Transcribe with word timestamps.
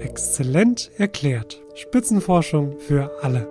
Exzellent 0.00 0.90
erklärt. 0.96 1.60
Spitzenforschung 1.74 2.78
für 2.78 3.10
alle. 3.20 3.48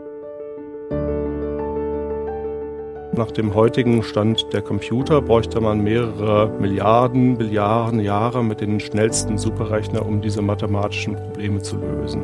Nach 3.14 3.32
dem 3.32 3.54
heutigen 3.54 4.02
Stand 4.04 4.46
der 4.54 4.62
Computer 4.62 5.22
bräuchte 5.22 5.60
man 5.60 5.84
mehrere 5.84 6.50
Milliarden, 6.60 7.38
Billiarden 7.38 8.00
Jahre 8.00 8.44
mit 8.44 8.62
den 8.62 8.80
schnellsten 8.80 9.38
Superrechner, 9.38 10.06
um 10.06 10.22
diese 10.22 10.42
mathematischen 10.42 11.16
Probleme 11.16 11.62
zu 11.62 11.78
lösen. 11.78 12.24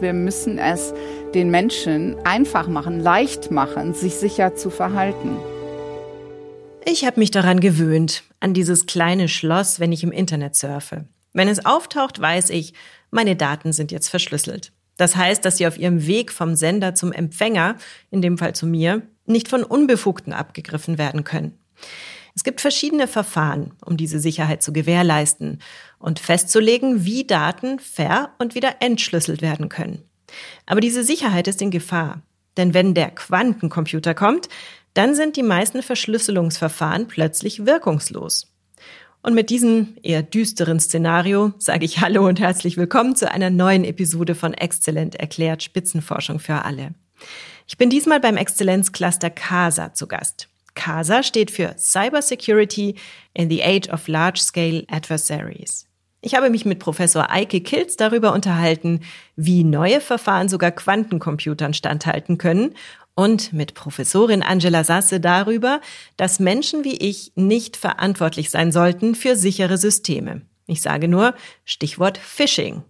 Wir 0.00 0.12
müssen 0.12 0.58
es 0.58 0.92
den 1.34 1.50
Menschen 1.50 2.16
einfach 2.24 2.68
machen, 2.68 3.00
leicht 3.00 3.50
machen, 3.50 3.94
sich 3.94 4.16
sicher 4.16 4.56
zu 4.56 4.70
verhalten. 4.70 5.36
Ich 6.84 7.06
habe 7.06 7.20
mich 7.20 7.30
daran 7.30 7.60
gewöhnt, 7.60 8.24
an 8.40 8.54
dieses 8.54 8.86
kleine 8.86 9.28
Schloss, 9.28 9.80
wenn 9.80 9.92
ich 9.92 10.02
im 10.02 10.12
Internet 10.12 10.54
surfe. 10.54 11.06
Wenn 11.38 11.46
es 11.46 11.64
auftaucht, 11.64 12.20
weiß 12.20 12.50
ich, 12.50 12.74
meine 13.12 13.36
Daten 13.36 13.72
sind 13.72 13.92
jetzt 13.92 14.08
verschlüsselt. 14.08 14.72
Das 14.96 15.14
heißt, 15.14 15.44
dass 15.44 15.58
sie 15.58 15.68
auf 15.68 15.78
ihrem 15.78 16.04
Weg 16.04 16.32
vom 16.32 16.56
Sender 16.56 16.96
zum 16.96 17.12
Empfänger, 17.12 17.76
in 18.10 18.22
dem 18.22 18.38
Fall 18.38 18.56
zu 18.56 18.66
mir, 18.66 19.02
nicht 19.24 19.46
von 19.46 19.62
Unbefugten 19.62 20.32
abgegriffen 20.32 20.98
werden 20.98 21.22
können. 21.22 21.56
Es 22.34 22.42
gibt 22.42 22.60
verschiedene 22.60 23.06
Verfahren, 23.06 23.74
um 23.84 23.96
diese 23.96 24.18
Sicherheit 24.18 24.64
zu 24.64 24.72
gewährleisten 24.72 25.60
und 26.00 26.18
festzulegen, 26.18 27.04
wie 27.04 27.24
Daten 27.24 27.78
ver- 27.78 28.34
und 28.40 28.56
wieder 28.56 28.82
entschlüsselt 28.82 29.40
werden 29.40 29.68
können. 29.68 30.02
Aber 30.66 30.80
diese 30.80 31.04
Sicherheit 31.04 31.46
ist 31.46 31.62
in 31.62 31.70
Gefahr. 31.70 32.20
Denn 32.56 32.74
wenn 32.74 32.94
der 32.94 33.12
Quantencomputer 33.12 34.14
kommt, 34.14 34.48
dann 34.94 35.14
sind 35.14 35.36
die 35.36 35.44
meisten 35.44 35.84
Verschlüsselungsverfahren 35.84 37.06
plötzlich 37.06 37.64
wirkungslos. 37.64 38.48
Und 39.28 39.34
mit 39.34 39.50
diesem 39.50 39.98
eher 40.02 40.22
düsteren 40.22 40.80
Szenario 40.80 41.52
sage 41.58 41.84
ich 41.84 42.00
Hallo 42.00 42.26
und 42.26 42.40
herzlich 42.40 42.78
willkommen 42.78 43.14
zu 43.14 43.30
einer 43.30 43.50
neuen 43.50 43.84
Episode 43.84 44.34
von 44.34 44.54
Exzellent 44.54 45.16
erklärt 45.16 45.62
Spitzenforschung 45.62 46.38
für 46.38 46.64
alle. 46.64 46.94
Ich 47.66 47.76
bin 47.76 47.90
diesmal 47.90 48.20
beim 48.20 48.38
Exzellenzcluster 48.38 49.28
CASA 49.28 49.92
zu 49.92 50.08
Gast. 50.08 50.48
CASA 50.74 51.22
steht 51.22 51.50
für 51.50 51.74
Cyber 51.76 52.22
Security 52.22 52.94
in 53.34 53.50
the 53.50 53.62
Age 53.62 53.90
of 53.90 54.08
Large-Scale 54.08 54.84
Adversaries. 54.90 55.86
Ich 56.22 56.34
habe 56.34 56.48
mich 56.48 56.64
mit 56.64 56.78
Professor 56.78 57.30
Eike 57.30 57.60
Kilz 57.60 57.96
darüber 57.96 58.32
unterhalten, 58.32 59.00
wie 59.36 59.62
neue 59.62 60.00
Verfahren 60.00 60.48
sogar 60.48 60.70
Quantencomputern 60.70 61.74
standhalten 61.74 62.38
können 62.38 62.74
und 63.18 63.52
mit 63.52 63.74
Professorin 63.74 64.44
Angela 64.44 64.84
Sasse 64.84 65.18
darüber, 65.18 65.80
dass 66.16 66.38
Menschen 66.38 66.84
wie 66.84 66.96
ich 66.96 67.32
nicht 67.34 67.76
verantwortlich 67.76 68.48
sein 68.48 68.70
sollten 68.70 69.16
für 69.16 69.34
sichere 69.34 69.76
Systeme. 69.76 70.42
Ich 70.68 70.82
sage 70.82 71.08
nur 71.08 71.34
Stichwort 71.64 72.16
Phishing. 72.16 72.84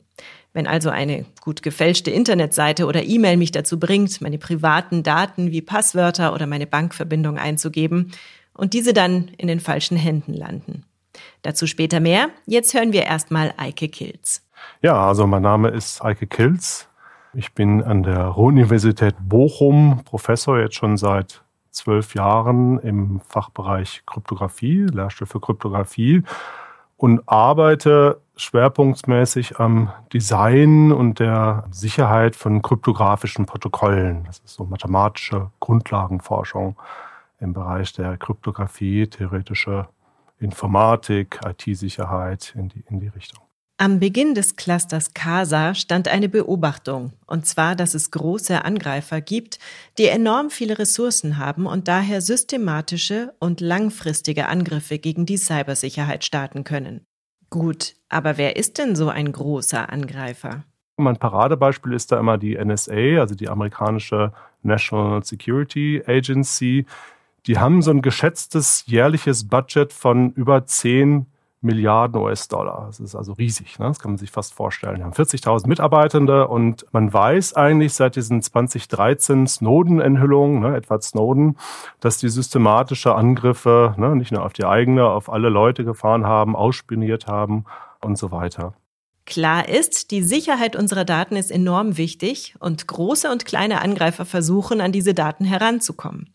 Wenn 0.53 0.67
also 0.67 0.91
eine 0.91 1.25
gut 1.41 1.62
gefälschte 1.62 2.11
Internetseite 2.11 2.84
oder 2.84 3.05
E-Mail 3.05 3.39
mich 3.39 3.53
dazu 3.53 3.81
bringt, 3.81 4.21
meine 4.21 4.37
privaten 4.37 5.03
Daten 5.03 5.51
wie 5.51 5.62
Passwörter 5.62 6.34
oder 6.34 6.47
meine 6.47 6.67
Bankverbindung 6.67 7.39
einzugeben 7.39 8.12
und 8.53 8.75
diese 8.75 8.93
dann 8.93 9.29
in 9.39 9.49
den 9.49 9.61
falschen 9.61 9.97
Händen 9.97 10.34
landen. 10.34 10.84
Dazu 11.41 11.67
später 11.67 12.01
mehr. 12.01 12.29
Jetzt 12.45 12.75
hören 12.75 12.93
wir 12.93 13.05
erstmal 13.05 13.55
Eike 13.56 13.89
Kilz. 13.89 14.43
Ja, 14.83 15.09
also 15.09 15.27
mein 15.27 15.43
Name 15.43 15.71
ist 15.71 16.05
Eike 16.05 16.27
Kilz. 16.27 16.88
Ich 17.39 17.53
bin 17.55 17.84
an 17.84 18.03
der 18.03 18.25
Ruhr-Universität 18.25 19.14
Bochum 19.20 20.03
Professor 20.05 20.58
jetzt 20.58 20.75
schon 20.75 20.97
seit 20.97 21.44
zwölf 21.70 22.17
Jahren 22.17 22.81
im 22.81 23.20
Fachbereich 23.20 24.03
Kryptographie, 24.06 24.86
Lehrstuhl 24.92 25.28
für 25.28 25.39
Kryptographie 25.39 26.25
und 26.97 27.22
arbeite 27.28 28.20
schwerpunktmäßig 28.34 29.61
am 29.61 29.92
Design 30.12 30.91
und 30.91 31.20
der 31.20 31.62
Sicherheit 31.70 32.34
von 32.34 32.61
kryptografischen 32.61 33.47
Protokollen. 33.47 34.25
Das 34.25 34.41
ist 34.41 34.55
so 34.55 34.64
mathematische 34.64 35.53
Grundlagenforschung 35.61 36.75
im 37.38 37.53
Bereich 37.53 37.93
der 37.93 38.16
Kryptographie, 38.16 39.06
theoretische 39.06 39.87
Informatik, 40.41 41.38
IT-Sicherheit 41.47 42.53
in 42.59 42.69
die, 42.69 42.82
in 42.88 42.99
die 42.99 43.06
Richtung. 43.06 43.47
Am 43.81 44.00
Beginn 44.00 44.34
des 44.34 44.56
Clusters 44.56 45.15
CASA 45.15 45.72
stand 45.72 46.09
eine 46.09 46.28
Beobachtung, 46.28 47.12
und 47.27 47.47
zwar, 47.47 47.77
dass 47.77 47.94
es 47.94 48.11
große 48.11 48.65
Angreifer 48.65 49.21
gibt, 49.21 49.61
die 49.99 50.06
enorm 50.06 50.50
viele 50.50 50.81
Ressourcen 50.81 51.39
haben 51.39 51.65
und 51.65 51.87
daher 51.87 52.21
systematische 52.21 53.34
und 53.38 53.61
langfristige 53.61 54.49
Angriffe 54.49 54.99
gegen 54.99 55.27
die 55.27 55.37
Cybersicherheit 55.37 56.25
starten 56.25 56.65
können. 56.65 57.03
Gut, 57.50 57.94
aber 58.09 58.37
wer 58.37 58.56
ist 58.56 58.78
denn 58.78 58.97
so 58.97 59.11
ein 59.11 59.31
großer 59.31 59.93
Angreifer? 59.93 60.65
Mein 60.97 61.17
Paradebeispiel 61.17 61.93
ist 61.93 62.11
da 62.11 62.19
immer 62.19 62.37
die 62.37 62.59
NSA, 62.59 63.21
also 63.21 63.37
die 63.37 63.49
amerikanische 63.49 64.33
National 64.65 65.22
Security 65.22 66.03
Agency. 66.05 66.84
Die 67.47 67.59
haben 67.59 67.81
so 67.83 67.93
ein 67.93 68.03
geschätztes 68.03 68.83
jährliches 68.87 69.47
Budget 69.47 69.93
von 69.93 70.33
über 70.33 70.67
10 70.67 71.27
Milliarden 71.60 72.20
US-Dollar. 72.20 72.84
Das 72.86 73.00
ist 73.00 73.16
also 73.16 73.32
riesig, 73.32 73.78
ne? 73.78 73.86
das 73.86 73.98
kann 73.98 74.12
man 74.12 74.19
sich 74.19 74.30
fast 74.30 74.54
vorstellen. 74.54 74.98
Wir 74.98 75.04
haben 75.04 75.12
40.000 75.12 75.66
Mitarbeitende 75.66 76.46
und 76.46 76.86
man 76.92 77.12
weiß 77.12 77.54
eigentlich 77.54 77.94
seit 77.94 78.14
diesen 78.14 78.42
2013 78.42 79.46
Snowden-Enthüllungen, 79.46 80.60
ne, 80.60 80.76
Edward 80.76 81.02
Snowden, 81.02 81.56
dass 82.00 82.19
die 82.19 82.28
systematische 82.28 83.14
Angriffe 83.14 83.94
ne, 83.96 84.14
nicht 84.14 84.30
nur 84.30 84.44
auf 84.44 84.52
die 84.52 84.64
eigene, 84.64 85.08
auf 85.08 85.28
alle 85.30 85.48
Leute 85.48 85.84
gefahren 85.84 86.26
haben, 86.26 86.54
ausspioniert 86.54 87.26
haben 87.26 87.64
und 88.00 88.16
so 88.16 88.30
weiter. 88.30 88.75
Klar 89.26 89.69
ist, 89.69 90.10
die 90.10 90.22
Sicherheit 90.22 90.76
unserer 90.76 91.04
Daten 91.04 91.36
ist 91.36 91.50
enorm 91.50 91.98
wichtig 91.98 92.54
und 92.60 92.86
große 92.86 93.30
und 93.30 93.44
kleine 93.44 93.82
Angreifer 93.82 94.25
versuchen, 94.25 94.80
an 94.80 94.92
diese 94.92 95.12
Daten 95.12 95.44
heranzukommen. 95.44 96.30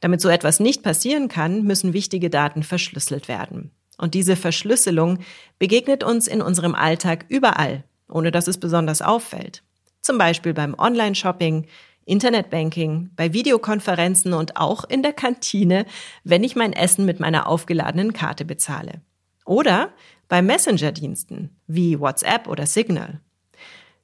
Damit 0.00 0.20
so 0.20 0.28
etwas 0.28 0.60
nicht 0.60 0.82
passieren 0.82 1.28
kann, 1.28 1.62
müssen 1.62 1.92
wichtige 1.94 2.28
Daten 2.28 2.62
verschlüsselt 2.62 3.28
werden. 3.28 3.70
Und 3.96 4.14
diese 4.14 4.36
Verschlüsselung 4.36 5.18
begegnet 5.58 6.04
uns 6.04 6.26
in 6.26 6.42
unserem 6.42 6.74
Alltag 6.74 7.24
überall, 7.28 7.84
ohne 8.08 8.30
dass 8.30 8.48
es 8.48 8.58
besonders 8.58 9.02
auffällt. 9.02 9.62
Zum 10.00 10.18
Beispiel 10.18 10.54
beim 10.54 10.74
Online-Shopping, 10.74 11.66
Internetbanking, 12.04 13.10
bei 13.16 13.32
Videokonferenzen 13.32 14.32
und 14.32 14.56
auch 14.56 14.84
in 14.84 15.02
der 15.02 15.12
Kantine, 15.12 15.86
wenn 16.22 16.44
ich 16.44 16.54
mein 16.54 16.72
Essen 16.72 17.04
mit 17.04 17.18
meiner 17.18 17.48
aufgeladenen 17.48 18.12
Karte 18.12 18.44
bezahle. 18.44 19.00
Oder 19.44 19.90
bei 20.28 20.42
Messenger-Diensten 20.42 21.56
wie 21.66 21.98
WhatsApp 21.98 22.48
oder 22.48 22.66
Signal. 22.66 23.20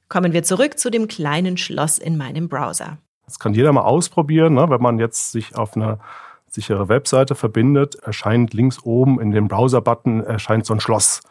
Kommen 0.09 0.33
wir 0.33 0.43
zurück 0.43 0.77
zu 0.77 0.89
dem 0.89 1.07
kleinen 1.07 1.57
Schloss 1.57 1.97
in 1.97 2.17
meinem 2.17 2.49
Browser. 2.49 2.97
Das 3.25 3.39
kann 3.39 3.53
jeder 3.53 3.71
mal 3.71 3.81
ausprobieren, 3.81 4.53
ne? 4.53 4.69
wenn 4.69 4.81
man 4.81 4.99
jetzt 4.99 5.31
sich 5.31 5.55
auf 5.55 5.75
eine 5.75 5.99
sichere 6.53 6.87
Webseite 6.87 7.33
verbindet, 7.35 7.95
erscheint 7.95 8.53
links 8.53 8.83
oben 8.83 9.19
in 9.19 9.31
dem 9.31 9.47
Browser-Button 9.47 10.23
erscheint 10.23 10.65
so 10.65 10.73
ein 10.73 10.79
Schloss. 10.79 11.21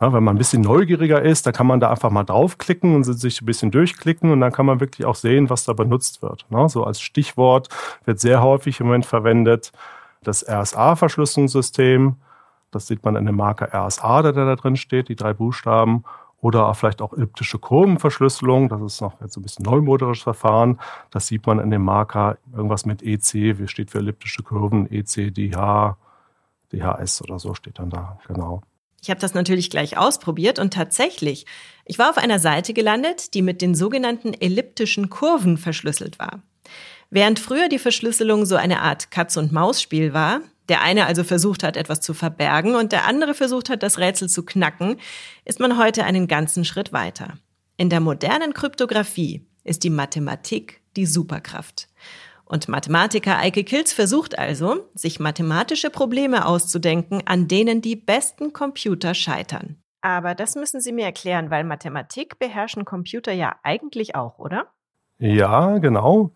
Ja, 0.00 0.12
wenn 0.12 0.22
man 0.22 0.36
ein 0.36 0.38
bisschen 0.38 0.62
neugieriger 0.62 1.20
ist, 1.20 1.46
dann 1.46 1.52
kann 1.52 1.66
man 1.66 1.80
da 1.80 1.90
einfach 1.90 2.10
mal 2.10 2.22
draufklicken 2.22 2.94
und 2.94 3.02
sich 3.02 3.42
ein 3.42 3.46
bisschen 3.46 3.72
durchklicken 3.72 4.30
und 4.30 4.40
dann 4.40 4.52
kann 4.52 4.66
man 4.66 4.78
wirklich 4.78 5.04
auch 5.04 5.16
sehen, 5.16 5.50
was 5.50 5.64
da 5.64 5.72
benutzt 5.72 6.22
wird. 6.22 6.46
Ja, 6.50 6.68
so 6.68 6.84
als 6.84 7.00
Stichwort 7.00 7.68
wird 8.04 8.20
sehr 8.20 8.40
häufig 8.40 8.78
im 8.78 8.86
Moment 8.86 9.06
verwendet 9.06 9.72
das 10.22 10.48
RSA-Verschlüsselungssystem. 10.48 12.14
Das 12.70 12.86
sieht 12.86 13.04
man 13.04 13.16
in 13.16 13.26
dem 13.26 13.36
Marker 13.36 13.70
RSA, 13.74 14.22
der 14.22 14.32
da 14.32 14.54
drin 14.54 14.76
steht, 14.76 15.08
die 15.08 15.16
drei 15.16 15.32
Buchstaben 15.32 16.04
oder 16.40 16.72
vielleicht 16.74 17.02
auch 17.02 17.12
elliptische 17.12 17.58
Kurvenverschlüsselung. 17.58 18.68
Das 18.68 18.80
ist 18.80 19.00
noch 19.00 19.20
jetzt 19.20 19.36
ein 19.36 19.42
bisschen 19.42 19.64
neumodisches 19.64 20.22
Verfahren. 20.22 20.78
Das 21.10 21.26
sieht 21.26 21.46
man 21.46 21.58
in 21.58 21.70
dem 21.70 21.82
Marker 21.82 22.38
irgendwas 22.54 22.86
mit 22.86 23.02
EC, 23.02 23.58
wie 23.58 23.68
steht 23.68 23.90
für 23.90 23.98
elliptische 23.98 24.42
Kurven, 24.42 24.90
EC, 24.90 25.34
DH, 25.34 25.96
DHS 26.72 27.22
oder 27.22 27.38
so 27.38 27.54
steht 27.54 27.78
dann 27.78 27.90
da, 27.90 28.18
genau. 28.26 28.62
Ich 29.00 29.10
habe 29.10 29.20
das 29.20 29.34
natürlich 29.34 29.70
gleich 29.70 29.96
ausprobiert 29.96 30.58
und 30.58 30.72
tatsächlich, 30.72 31.46
ich 31.84 31.98
war 31.98 32.10
auf 32.10 32.18
einer 32.18 32.40
Seite 32.40 32.74
gelandet, 32.74 33.34
die 33.34 33.42
mit 33.42 33.62
den 33.62 33.74
sogenannten 33.74 34.34
elliptischen 34.34 35.08
Kurven 35.08 35.56
verschlüsselt 35.56 36.18
war. 36.18 36.42
Während 37.10 37.38
früher 37.38 37.68
die 37.68 37.78
Verschlüsselung 37.78 38.44
so 38.44 38.56
eine 38.56 38.82
Art 38.82 39.10
Katz-und-Maus-Spiel 39.10 40.12
war, 40.12 40.40
der 40.68 40.82
eine 40.82 41.06
also 41.06 41.24
versucht 41.24 41.62
hat, 41.62 41.76
etwas 41.76 42.00
zu 42.00 42.14
verbergen 42.14 42.74
und 42.74 42.92
der 42.92 43.06
andere 43.06 43.34
versucht 43.34 43.70
hat, 43.70 43.82
das 43.82 43.98
Rätsel 43.98 44.28
zu 44.28 44.44
knacken, 44.44 44.96
ist 45.44 45.60
man 45.60 45.78
heute 45.78 46.04
einen 46.04 46.28
ganzen 46.28 46.64
Schritt 46.64 46.92
weiter. 46.92 47.34
In 47.76 47.90
der 47.90 48.00
modernen 48.00 48.54
Kryptographie 48.54 49.46
ist 49.64 49.84
die 49.84 49.90
Mathematik 49.90 50.80
die 50.96 51.06
Superkraft. 51.06 51.88
Und 52.44 52.68
Mathematiker 52.68 53.38
Eike 53.38 53.62
Kilz 53.62 53.92
versucht 53.92 54.38
also, 54.38 54.88
sich 54.94 55.20
mathematische 55.20 55.90
Probleme 55.90 56.46
auszudenken, 56.46 57.22
an 57.26 57.46
denen 57.46 57.82
die 57.82 57.94
besten 57.94 58.54
Computer 58.54 59.12
scheitern. 59.12 59.76
Aber 60.00 60.34
das 60.34 60.54
müssen 60.54 60.80
Sie 60.80 60.92
mir 60.92 61.04
erklären, 61.04 61.50
weil 61.50 61.64
Mathematik 61.64 62.38
beherrschen 62.38 62.84
Computer 62.84 63.32
ja 63.32 63.56
eigentlich 63.62 64.14
auch, 64.14 64.38
oder? 64.38 64.68
Ja, 65.18 65.78
genau. 65.78 66.30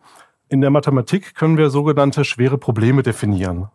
In 0.49 0.61
der 0.61 0.71
Mathematik 0.71 1.35
können 1.35 1.57
wir 1.57 1.71
sogenannte 1.71 2.25
schwere 2.25 2.59
Probleme 2.59 3.03
definieren. 3.03 3.69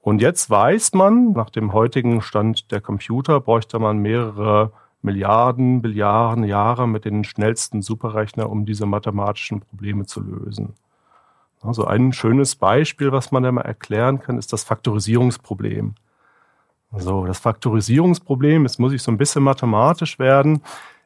Und 0.00 0.22
jetzt 0.22 0.48
weiß 0.48 0.94
man, 0.94 1.32
nach 1.32 1.50
dem 1.50 1.72
heutigen 1.72 2.22
Stand 2.22 2.70
der 2.72 2.80
Computer 2.80 3.40
bräuchte 3.40 3.78
man 3.78 3.98
mehrere 3.98 4.72
Milliarden, 5.02 5.82
Billiarden 5.82 6.44
Jahre 6.44 6.86
mit 6.86 7.04
den 7.04 7.24
schnellsten 7.24 7.82
Superrechner, 7.82 8.50
um 8.50 8.66
diese 8.66 8.86
mathematischen 8.86 9.60
Probleme 9.60 10.06
zu 10.06 10.20
lösen. 10.20 10.74
Also 11.62 11.84
ein 11.84 12.12
schönes 12.12 12.56
Beispiel, 12.56 13.12
was 13.12 13.32
man 13.32 13.42
da 13.42 13.52
mal 13.52 13.62
erklären 13.62 14.20
kann, 14.20 14.38
ist 14.38 14.52
das 14.52 14.64
Faktorisierungsproblem. 14.64 15.94
So, 16.96 17.26
das 17.26 17.38
Faktorisierungsproblem, 17.38 18.62
jetzt 18.62 18.80
muss 18.80 18.92
ich 18.92 19.02
so 19.02 19.12
ein 19.12 19.18
bisschen 19.18 19.42
mathematisch 19.42 20.18
werden, 20.18 20.62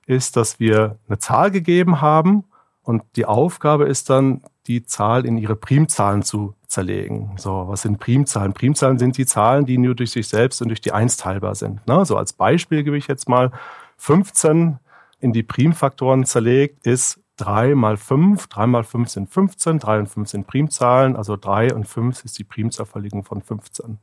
ist, 0.07 0.37
dass 0.37 0.61
wir 0.61 0.99
eine 1.09 1.19
Zahl 1.19 1.51
gegeben 1.51 2.01
haben 2.01 2.45
und 2.83 3.03
die 3.17 3.27
Aufgabe 3.27 3.85
ist 3.85 4.11
dann, 4.11 4.43
die 4.67 4.85
Zahl 4.85 5.27
in 5.27 5.37
ihre 5.37 5.57
Primzahlen 5.57 6.23
zu 6.23 6.55
zerlegen. 6.67 7.33
So, 7.37 7.69
was 7.69 7.83
sind 7.83 7.99
Primzahlen? 7.99 8.55
Primzahlen 8.55 8.99
sind 8.99 9.17
die 9.19 9.27
Zahlen, 9.27 9.67
die 9.67 9.79
nur 9.79 9.95
durch 9.95 10.11
sich 10.11 10.29
selbst 10.29 10.63
und 10.63 10.69
durch 10.69 10.81
die 10.81 10.93
Eins 10.93 11.17
teilbar 11.17 11.55
sind. 11.55 11.87
Ne? 11.87 12.05
So 12.05 12.17
als 12.17 12.33
Beispiel 12.33 12.83
gebe 12.83 12.97
ich 12.97 13.07
jetzt 13.07 13.29
mal 13.29 13.53
15 13.99 14.79
in 15.21 15.33
die 15.33 15.43
Primfaktoren 15.43 16.25
zerlegt, 16.25 16.87
ist 16.87 17.21
3 17.37 17.75
mal 17.75 17.97
5. 17.97 18.47
3 18.47 18.67
mal 18.67 18.85
5 18.85 19.09
sind 19.09 19.31
15, 19.31 19.79
3 19.79 19.99
und 20.01 20.07
5 20.09 20.29
sind 20.29 20.47
Primzahlen, 20.47 21.17
also 21.17 21.37
3 21.37 21.75
und 21.75 21.87
5 21.87 22.25
ist 22.25 22.39
die 22.39 22.45
Primzahlverlegung 22.45 23.25
von 23.25 23.43
15. 23.43 23.99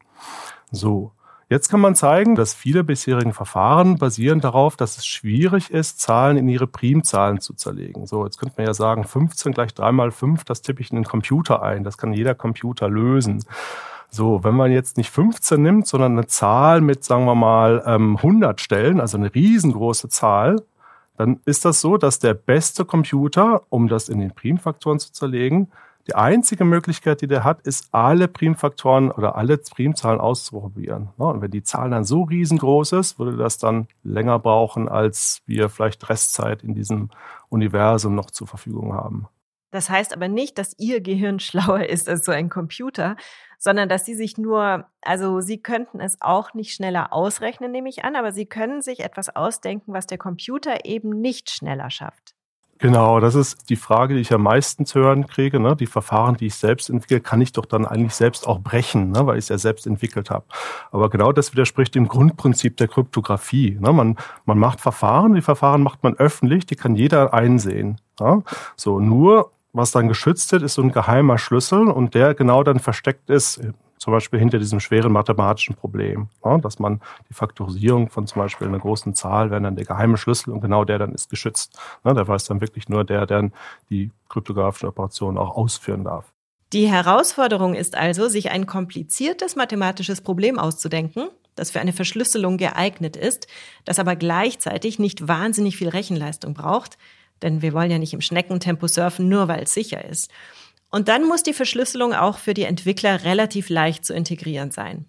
So. 0.71 1.11
Jetzt 1.51 1.67
kann 1.67 1.81
man 1.81 1.95
zeigen, 1.95 2.35
dass 2.35 2.53
viele 2.53 2.81
bisherigen 2.85 3.33
Verfahren 3.33 3.97
basieren 3.97 4.39
darauf, 4.39 4.77
dass 4.77 4.97
es 4.97 5.05
schwierig 5.05 5.69
ist, 5.69 5.99
Zahlen 5.99 6.37
in 6.37 6.47
ihre 6.47 6.65
Primzahlen 6.65 7.41
zu 7.41 7.53
zerlegen. 7.53 8.07
So, 8.07 8.23
jetzt 8.23 8.37
könnte 8.37 8.55
man 8.57 8.67
ja 8.67 8.73
sagen, 8.73 9.03
15 9.03 9.51
gleich 9.51 9.73
3 9.73 9.91
mal 9.91 10.11
5, 10.11 10.45
das 10.45 10.61
tippe 10.61 10.79
ich 10.79 10.91
in 10.91 10.95
den 10.95 11.03
Computer 11.03 11.61
ein. 11.61 11.83
Das 11.83 11.97
kann 11.97 12.13
jeder 12.13 12.35
Computer 12.35 12.87
lösen. 12.87 13.43
So, 14.09 14.45
wenn 14.45 14.55
man 14.55 14.71
jetzt 14.71 14.95
nicht 14.95 15.09
15 15.09 15.61
nimmt, 15.61 15.87
sondern 15.87 16.13
eine 16.13 16.25
Zahl 16.25 16.79
mit, 16.79 17.03
sagen 17.03 17.25
wir 17.25 17.35
mal, 17.35 17.81
100 17.81 18.23
ähm, 18.23 18.57
Stellen, 18.57 19.01
also 19.01 19.17
eine 19.17 19.35
riesengroße 19.35 20.07
Zahl, 20.07 20.55
dann 21.17 21.41
ist 21.43 21.65
das 21.65 21.81
so, 21.81 21.97
dass 21.97 22.19
der 22.19 22.33
beste 22.33 22.85
Computer, 22.85 23.63
um 23.67 23.89
das 23.89 24.07
in 24.07 24.21
den 24.21 24.31
Primfaktoren 24.33 24.99
zu 24.99 25.11
zerlegen, 25.11 25.67
die 26.07 26.15
einzige 26.15 26.65
Möglichkeit, 26.65 27.21
die 27.21 27.27
der 27.27 27.43
hat, 27.43 27.61
ist, 27.61 27.89
alle 27.91 28.27
Primfaktoren 28.27 29.11
oder 29.11 29.35
alle 29.35 29.57
Primzahlen 29.57 30.19
auszuprobieren. 30.19 31.09
Und 31.17 31.41
wenn 31.41 31.51
die 31.51 31.63
Zahl 31.63 31.89
dann 31.89 32.03
so 32.03 32.23
riesengroß 32.23 32.93
ist, 32.93 33.19
würde 33.19 33.37
das 33.37 33.57
dann 33.57 33.87
länger 34.03 34.39
brauchen, 34.39 34.89
als 34.89 35.41
wir 35.45 35.69
vielleicht 35.69 36.09
Restzeit 36.09 36.63
in 36.63 36.75
diesem 36.75 37.09
Universum 37.49 38.15
noch 38.15 38.31
zur 38.31 38.47
Verfügung 38.47 38.93
haben. 38.93 39.27
Das 39.71 39.89
heißt 39.89 40.13
aber 40.13 40.27
nicht, 40.27 40.57
dass 40.57 40.75
Ihr 40.77 41.01
Gehirn 41.01 41.39
schlauer 41.39 41.85
ist 41.85 42.07
als 42.09 42.25
so 42.25 42.31
ein 42.31 42.49
Computer, 42.49 43.15
sondern 43.57 43.89
dass 43.89 44.05
Sie 44.05 44.15
sich 44.15 44.37
nur, 44.37 44.85
also 45.01 45.39
Sie 45.39 45.61
könnten 45.61 45.99
es 45.99 46.17
auch 46.21 46.53
nicht 46.53 46.73
schneller 46.73 47.13
ausrechnen, 47.13 47.71
nehme 47.71 47.89
ich 47.89 48.03
an, 48.03 48.15
aber 48.15 48.31
Sie 48.31 48.45
können 48.45 48.81
sich 48.81 48.99
etwas 48.99 49.35
ausdenken, 49.35 49.93
was 49.93 50.07
der 50.07 50.17
Computer 50.17 50.85
eben 50.85 51.21
nicht 51.21 51.49
schneller 51.49 51.89
schafft. 51.89 52.35
Genau, 52.81 53.19
das 53.19 53.35
ist 53.35 53.69
die 53.69 53.75
Frage, 53.75 54.15
die 54.15 54.21
ich 54.21 54.33
am 54.33 54.41
meisten 54.41 54.87
zu 54.87 54.99
hören 54.99 55.27
kriege. 55.27 55.59
Ne? 55.59 55.75
Die 55.75 55.85
Verfahren, 55.85 56.35
die 56.35 56.47
ich 56.47 56.55
selbst 56.55 56.89
entwickle, 56.89 57.19
kann 57.19 57.39
ich 57.39 57.51
doch 57.51 57.67
dann 57.67 57.85
eigentlich 57.85 58.15
selbst 58.15 58.47
auch 58.47 58.59
brechen, 58.59 59.11
ne? 59.11 59.27
weil 59.27 59.37
ich 59.37 59.45
es 59.45 59.49
ja 59.49 59.59
selbst 59.59 59.85
entwickelt 59.85 60.31
habe. 60.31 60.45
Aber 60.89 61.11
genau 61.11 61.31
das 61.31 61.53
widerspricht 61.53 61.93
dem 61.93 62.07
Grundprinzip 62.07 62.77
der 62.77 62.87
Kryptographie. 62.87 63.77
Ne? 63.79 63.93
Man, 63.93 64.17
man 64.45 64.57
macht 64.57 64.81
Verfahren, 64.81 65.35
die 65.35 65.43
Verfahren 65.43 65.83
macht 65.83 66.01
man 66.01 66.15
öffentlich, 66.15 66.65
die 66.65 66.75
kann 66.75 66.95
jeder 66.95 67.35
einsehen. 67.35 68.01
Ne? 68.19 68.41
So, 68.75 68.99
nur 68.99 69.51
was 69.73 69.91
dann 69.91 70.07
geschützt 70.07 70.51
wird, 70.51 70.63
ist 70.63 70.73
so 70.73 70.81
ein 70.81 70.91
geheimer 70.91 71.37
Schlüssel 71.37 71.87
und 71.87 72.15
der 72.15 72.33
genau 72.33 72.63
dann 72.63 72.79
versteckt 72.79 73.29
ist 73.29 73.61
zum 74.01 74.13
Beispiel 74.13 74.39
hinter 74.39 74.57
diesem 74.57 74.79
schweren 74.79 75.11
mathematischen 75.11 75.75
Problem, 75.75 76.27
ja, 76.43 76.57
dass 76.57 76.79
man 76.79 77.01
die 77.29 77.35
Faktorisierung 77.35 78.09
von 78.09 78.25
zum 78.25 78.41
Beispiel 78.41 78.67
einer 78.67 78.79
großen 78.79 79.13
Zahl 79.13 79.51
wäre 79.51 79.61
dann 79.61 79.75
der 79.75 79.85
geheime 79.85 80.17
Schlüssel 80.17 80.51
und 80.51 80.61
genau 80.61 80.85
der 80.85 80.97
dann 80.97 81.13
ist 81.13 81.29
geschützt. 81.29 81.77
Ja, 82.03 82.15
der 82.15 82.27
weiß 82.27 82.45
dann 82.45 82.61
wirklich 82.61 82.89
nur 82.89 83.03
der, 83.03 83.27
der 83.27 83.51
die 83.91 84.09
kryptografischen 84.27 84.89
Operationen 84.89 85.37
auch 85.37 85.55
ausführen 85.55 86.03
darf. 86.03 86.33
Die 86.73 86.87
Herausforderung 86.87 87.75
ist 87.75 87.95
also, 87.95 88.27
sich 88.27 88.49
ein 88.49 88.65
kompliziertes 88.65 89.55
mathematisches 89.55 90.21
Problem 90.21 90.57
auszudenken, 90.57 91.27
das 91.53 91.69
für 91.69 91.79
eine 91.79 91.93
Verschlüsselung 91.93 92.57
geeignet 92.57 93.15
ist, 93.15 93.45
das 93.85 93.99
aber 93.99 94.15
gleichzeitig 94.15 94.97
nicht 94.97 95.27
wahnsinnig 95.27 95.77
viel 95.77 95.89
Rechenleistung 95.89 96.55
braucht, 96.55 96.97
denn 97.43 97.61
wir 97.61 97.73
wollen 97.73 97.91
ja 97.91 97.99
nicht 97.99 98.13
im 98.13 98.21
Schneckentempo 98.21 98.87
surfen, 98.87 99.29
nur 99.29 99.47
weil 99.47 99.61
es 99.61 99.75
sicher 99.75 100.03
ist. 100.03 100.31
Und 100.91 101.07
dann 101.07 101.27
muss 101.27 101.41
die 101.41 101.53
Verschlüsselung 101.53 102.13
auch 102.13 102.37
für 102.37 102.53
die 102.53 102.63
Entwickler 102.65 103.23
relativ 103.23 103.69
leicht 103.69 104.05
zu 104.05 104.13
integrieren 104.13 104.71
sein. 104.71 105.05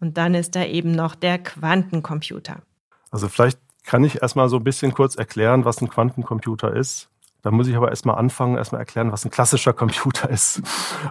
Und 0.00 0.16
dann 0.16 0.34
ist 0.34 0.56
da 0.56 0.64
eben 0.64 0.92
noch 0.92 1.14
der 1.14 1.38
Quantencomputer. 1.38 2.62
Also 3.10 3.28
vielleicht 3.28 3.58
kann 3.84 4.04
ich 4.04 4.22
erstmal 4.22 4.48
so 4.48 4.56
ein 4.56 4.64
bisschen 4.64 4.94
kurz 4.94 5.16
erklären, 5.16 5.64
was 5.64 5.80
ein 5.80 5.88
Quantencomputer 5.88 6.74
ist. 6.74 7.08
Da 7.48 7.52
muss 7.52 7.66
ich 7.66 7.76
aber 7.76 7.88
erstmal 7.88 8.18
anfangen, 8.18 8.58
erstmal 8.58 8.82
erklären, 8.82 9.10
was 9.10 9.24
ein 9.24 9.30
klassischer 9.30 9.72
Computer 9.72 10.28
ist. 10.30 10.60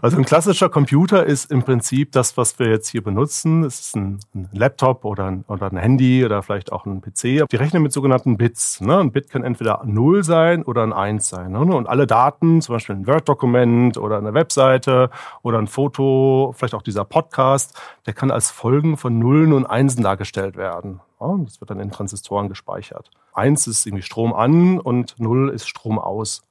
Also 0.04 0.18
ein 0.18 0.24
klassischer 0.24 0.70
Computer 0.70 1.26
ist 1.26 1.50
im 1.50 1.64
Prinzip 1.64 2.12
das, 2.12 2.38
was 2.38 2.60
wir 2.60 2.70
jetzt 2.70 2.90
hier 2.90 3.04
benutzen. 3.04 3.64
Es 3.64 3.80
ist 3.80 3.96
ein, 3.96 4.20
ein 4.36 4.48
Laptop 4.54 5.04
oder 5.04 5.26
ein, 5.26 5.46
oder 5.48 5.66
ein 5.72 5.78
Handy 5.78 6.24
oder 6.24 6.44
vielleicht 6.44 6.72
auch 6.72 6.86
ein 6.86 7.02
PC. 7.02 7.50
Die 7.50 7.56
rechnen 7.56 7.82
mit 7.82 7.92
sogenannten 7.92 8.38
Bits. 8.38 8.82
Ne? 8.82 9.00
Ein 9.00 9.12
Bit 9.12 9.32
kann 9.32 9.44
entweder 9.44 9.82
0 9.84 10.24
sein 10.24 10.62
oder 10.62 10.84
ein 10.84 10.94
1 10.94 11.28
sein. 11.28 11.54
Ne? 11.54 11.58
Und 11.58 11.90
alle 11.90 12.06
Daten, 12.06 12.62
zum 12.62 12.76
Beispiel 12.76 12.98
ein 12.98 13.08
Word-Dokument 13.08 13.98
oder 13.98 14.20
eine 14.20 14.36
Webseite 14.36 15.10
oder 15.42 15.58
ein 15.58 15.66
Foto, 15.66 16.54
vielleicht 16.56 16.76
auch 16.76 16.84
dieser 16.84 17.04
Podcast, 17.04 17.82
der 18.06 18.14
kann 18.14 18.30
als 18.30 18.52
Folgen 18.52 18.96
von 18.96 19.18
Nullen 19.18 19.54
und 19.54 19.66
Einsen 19.66 20.04
dargestellt 20.04 20.56
werden. 20.56 21.00
Das 21.20 21.60
wird 21.60 21.70
dann 21.70 21.80
in 21.80 21.92
Transistoren 21.92 22.50
gespeichert. 22.50 23.10
Eins 23.34 23.68
ist 23.68 23.86
irgendwie 23.86 24.04
Strom 24.04 24.34
an 24.34 24.80
und 24.80 25.16
null 25.20 25.50
ist 25.50 25.68
Strom 25.68 26.00
aus. 26.00 26.44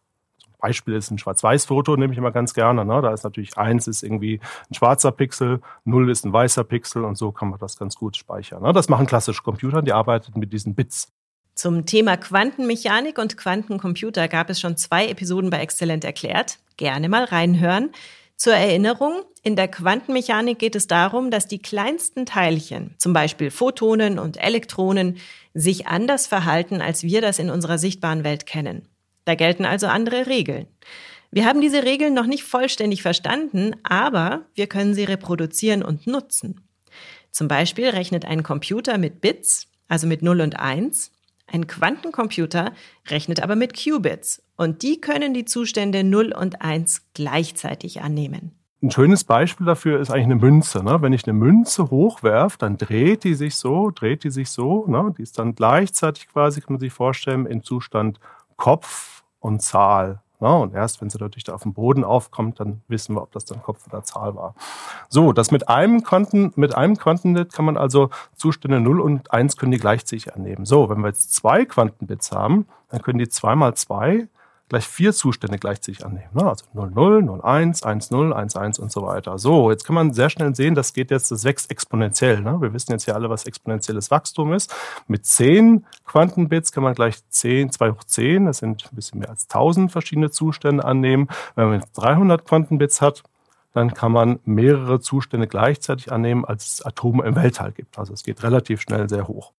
Beispiel 0.59 0.95
ist 0.95 1.11
ein 1.11 1.19
Schwarz-Weiß-Foto, 1.19 1.97
nehme 1.97 2.13
ich 2.13 2.19
immer 2.19 2.33
ganz 2.33 2.55
gerne. 2.55 2.85
Ne? 2.85 3.01
Da 3.01 3.13
ist 3.13 3.23
natürlich 3.23 3.57
eins 3.57 3.87
ist 3.87 4.03
irgendwie 4.03 4.41
ein 4.69 4.75
schwarzer 4.75 5.13
Pixel, 5.13 5.61
null 5.85 6.11
ist 6.11 6.25
ein 6.25 6.33
weißer 6.33 6.65
Pixel 6.65 7.05
und 7.05 7.17
so 7.17 7.31
kann 7.31 7.51
man 7.51 7.61
das 7.61 7.79
ganz 7.79 7.95
gut 7.95 8.17
speichern. 8.17 8.63
Ne? 8.63 8.73
Das 8.73 8.89
machen 8.89 9.07
klassische 9.07 9.43
Computer, 9.43 9.83
die 9.83 9.93
arbeiten 9.93 10.39
mit 10.41 10.53
diesen 10.53 10.75
Bits. 10.75 11.13
Zum 11.55 11.87
Thema 11.87 12.17
Quantenmechanik 12.17 13.19
und 13.19 13.37
Quantencomputer 13.37 14.29
gab 14.29 14.51
es 14.51 14.61
schon 14.61 14.77
zwei 14.77 15.09
Episoden 15.09 15.51
bei 15.51 15.59
Exzellent 15.59 16.05
erklärt. 16.05 16.59
Gerne 16.77 17.09
mal 17.09 17.25
reinhören. 17.25 17.91
Zur 18.37 18.53
Erinnerung, 18.53 19.23
in 19.43 19.57
der 19.57 19.69
Quantenmechanik 19.69 20.59
geht 20.59 20.77
es 20.77 20.87
darum, 20.87 21.31
dass 21.31 21.49
die 21.49 21.59
kleinsten 21.59 22.27
Teilchen, 22.27 22.95
zum 22.99 23.15
Beispiel 23.15 23.51
Photonen 23.51 24.19
und 24.19 24.37
Elektronen, 24.37 25.17
sich 25.55 25.87
anders 25.87 26.27
verhalten, 26.27 26.83
als 26.83 27.03
wir 27.03 27.23
das 27.23 27.39
in 27.39 27.49
unserer 27.49 27.79
sichtbaren 27.79 28.25
Welt 28.25 28.45
kennen. 28.45 28.89
Da 29.25 29.35
gelten 29.35 29.65
also 29.65 29.87
andere 29.87 30.27
Regeln. 30.27 30.67
Wir 31.31 31.47
haben 31.47 31.63
diese 31.63 31.83
Regeln 31.83 32.13
noch 32.13 32.27
nicht 32.27 32.45
vollständig 32.45 33.03
verstanden, 33.03 33.75
aber 33.83 34.47
wir 34.55 34.67
können 34.67 34.95
sie 34.95 35.05
reproduzieren 35.05 35.83
und 35.83 36.07
nutzen. 36.07 36.61
Zum 37.31 37.49
Beispiel 37.49 37.89
rechnet 37.89 38.27
ein 38.27 38.43
Computer 38.43 38.99
mit 38.99 39.21
Bits, 39.21 39.67
also 39.89 40.07
mit 40.07 40.23
0 40.23 40.43
und 40.43 40.59
1. 40.59 41.11
Ein 41.47 41.67
Quantencomputer 41.67 42.73
rechnet 43.09 43.43
aber 43.43 43.57
mit 43.57 43.73
Qubits 43.75 44.43
und 44.57 44.83
die 44.83 45.01
können 45.01 45.33
die 45.33 45.45
Zustände 45.45 46.03
0 46.03 46.33
und 46.33 46.63
1 46.63 47.13
gleichzeitig 47.15 48.03
annehmen. 48.03 48.53
Ein 48.83 48.91
schönes 48.91 49.25
Beispiel 49.25 49.67
dafür 49.67 50.01
ist 50.01 50.11
eigentlich 50.11 50.25
eine 50.25 50.37
Münze. 50.37 50.85
Ne? 50.85 51.01
Wenn 51.01 51.13
ich 51.13 51.25
eine 51.25 51.33
Münze 51.33 51.91
hochwerfe, 51.91 52.59
dann 52.59 52.77
dreht 52.77 53.25
die 53.25 53.35
sich 53.35 53.57
so, 53.57 53.91
dreht 53.91 54.23
die 54.23 54.31
sich 54.31 54.51
so. 54.51 54.87
Ne? 54.87 55.15
Die 55.17 55.23
ist 55.23 55.39
dann 55.39 55.55
gleichzeitig 55.55 56.29
quasi, 56.29 56.61
kann 56.61 56.75
man 56.75 56.81
sich 56.81 56.93
vorstellen, 56.93 57.47
im 57.47 57.63
Zustand 57.63 58.21
Kopf 58.57 59.25
und 59.41 59.63
Zahl. 59.63 60.23
Ja, 60.41 60.49
und 60.49 60.75
erst 60.75 61.01
wenn 61.01 61.09
sie 61.09 61.19
natürlich 61.19 61.45
da 61.45 61.55
auf 61.55 61.63
dem 61.63 61.73
Boden 61.73 62.05
aufkommt, 62.05 62.61
dann 62.61 62.83
wissen 62.89 63.15
wir, 63.15 63.23
ob 63.23 63.33
das 63.33 63.47
dann 63.47 63.63
Kopf 63.63 63.87
oder 63.87 64.03
Zahl 64.03 64.35
war. 64.35 64.55
So, 65.09 65.33
das 65.33 65.51
mit 65.51 65.69
einem 65.69 66.03
Quanten, 66.03 66.53
mit 66.57 66.75
einem 66.75 66.97
Quantenbit 66.97 67.53
kann 67.53 67.65
man 67.65 67.77
also 67.77 68.11
Zustände 68.35 68.81
0 68.81 69.01
und 69.01 69.33
1 69.33 69.57
können 69.57 69.73
die 69.73 69.79
gleichzeitig 69.79 70.35
annehmen. 70.35 70.67
So, 70.67 70.91
wenn 70.91 71.01
wir 71.01 71.09
jetzt 71.09 71.35
zwei 71.35 71.65
Quantenbits 71.65 72.33
haben, 72.33 72.67
dann 72.91 73.01
können 73.03 73.19
die 73.19 73.29
2 73.29 73.55
mal 73.55 73.75
2 73.75 74.29
gleich 74.69 74.87
vier 74.87 75.13
Zustände 75.13 75.59
gleichzeitig 75.59 76.05
annehmen. 76.05 76.31
Ne? 76.33 76.49
Also 76.49 76.65
0, 76.75 76.91
0, 76.91 77.23
0, 77.23 77.41
1, 77.43 77.83
1, 77.83 78.11
0, 78.11 78.33
1, 78.33 78.57
1 78.57 78.79
und 78.79 78.91
so 78.91 79.03
weiter. 79.03 79.39
So, 79.39 79.71
jetzt 79.71 79.85
kann 79.85 79.95
man 79.95 80.13
sehr 80.13 80.31
schnell 80.31 80.55
sehen, 80.55 80.75
das 80.75 80.93
geht 80.93 81.11
jetzt, 81.11 81.31
das 81.31 81.45
wächst 81.45 81.71
exponentiell. 81.71 82.41
Ne? 82.41 82.61
Wir 82.61 82.73
wissen 82.73 82.93
jetzt 82.93 83.05
hier 83.05 83.15
alle, 83.15 83.31
was 83.31 83.47
exponentielles 83.47 84.11
Wachstum 84.11 84.53
ist. 84.53 84.75
Mit 85.07 85.25
10 85.25 85.87
Quantenbits 86.05 86.73
kann 86.73 86.83
man 86.83 86.95
gleich 86.95 87.17
10, 87.29 87.71
2 87.73 87.91
hoch 87.91 88.05
10, 88.05 88.47
das 88.47 88.59
sind 88.59 88.85
ein 88.91 88.97
bisschen 88.97 89.21
mehr 89.21 89.31
als 89.31 89.45
1000 89.45 89.93
verschiedene 89.93 90.31
Zustände 90.31 90.85
annehmen. 90.85 91.29
Wenn 91.55 91.69
man 91.69 91.85
300 91.95 92.45
Quantenbits 92.45 93.01
hat, 93.01 93.23
dann 93.73 93.93
kann 93.93 94.11
man 94.11 94.41
mehrere 94.45 95.01
Zustände 95.01 95.47
gleichzeitig 95.47 96.11
annehmen, 96.11 96.47
als 96.47 96.67
es 96.67 96.87
Atome 96.87 97.25
im 97.25 97.37
Weltall 97.37 97.73
gibt. 97.73 97.99
Also 97.99 98.15
es 98.15 98.23
geht 98.23 98.43
relativ 98.43 98.81
schnell 98.81 99.07
sehr 99.09 99.29
hoch. 99.29 99.53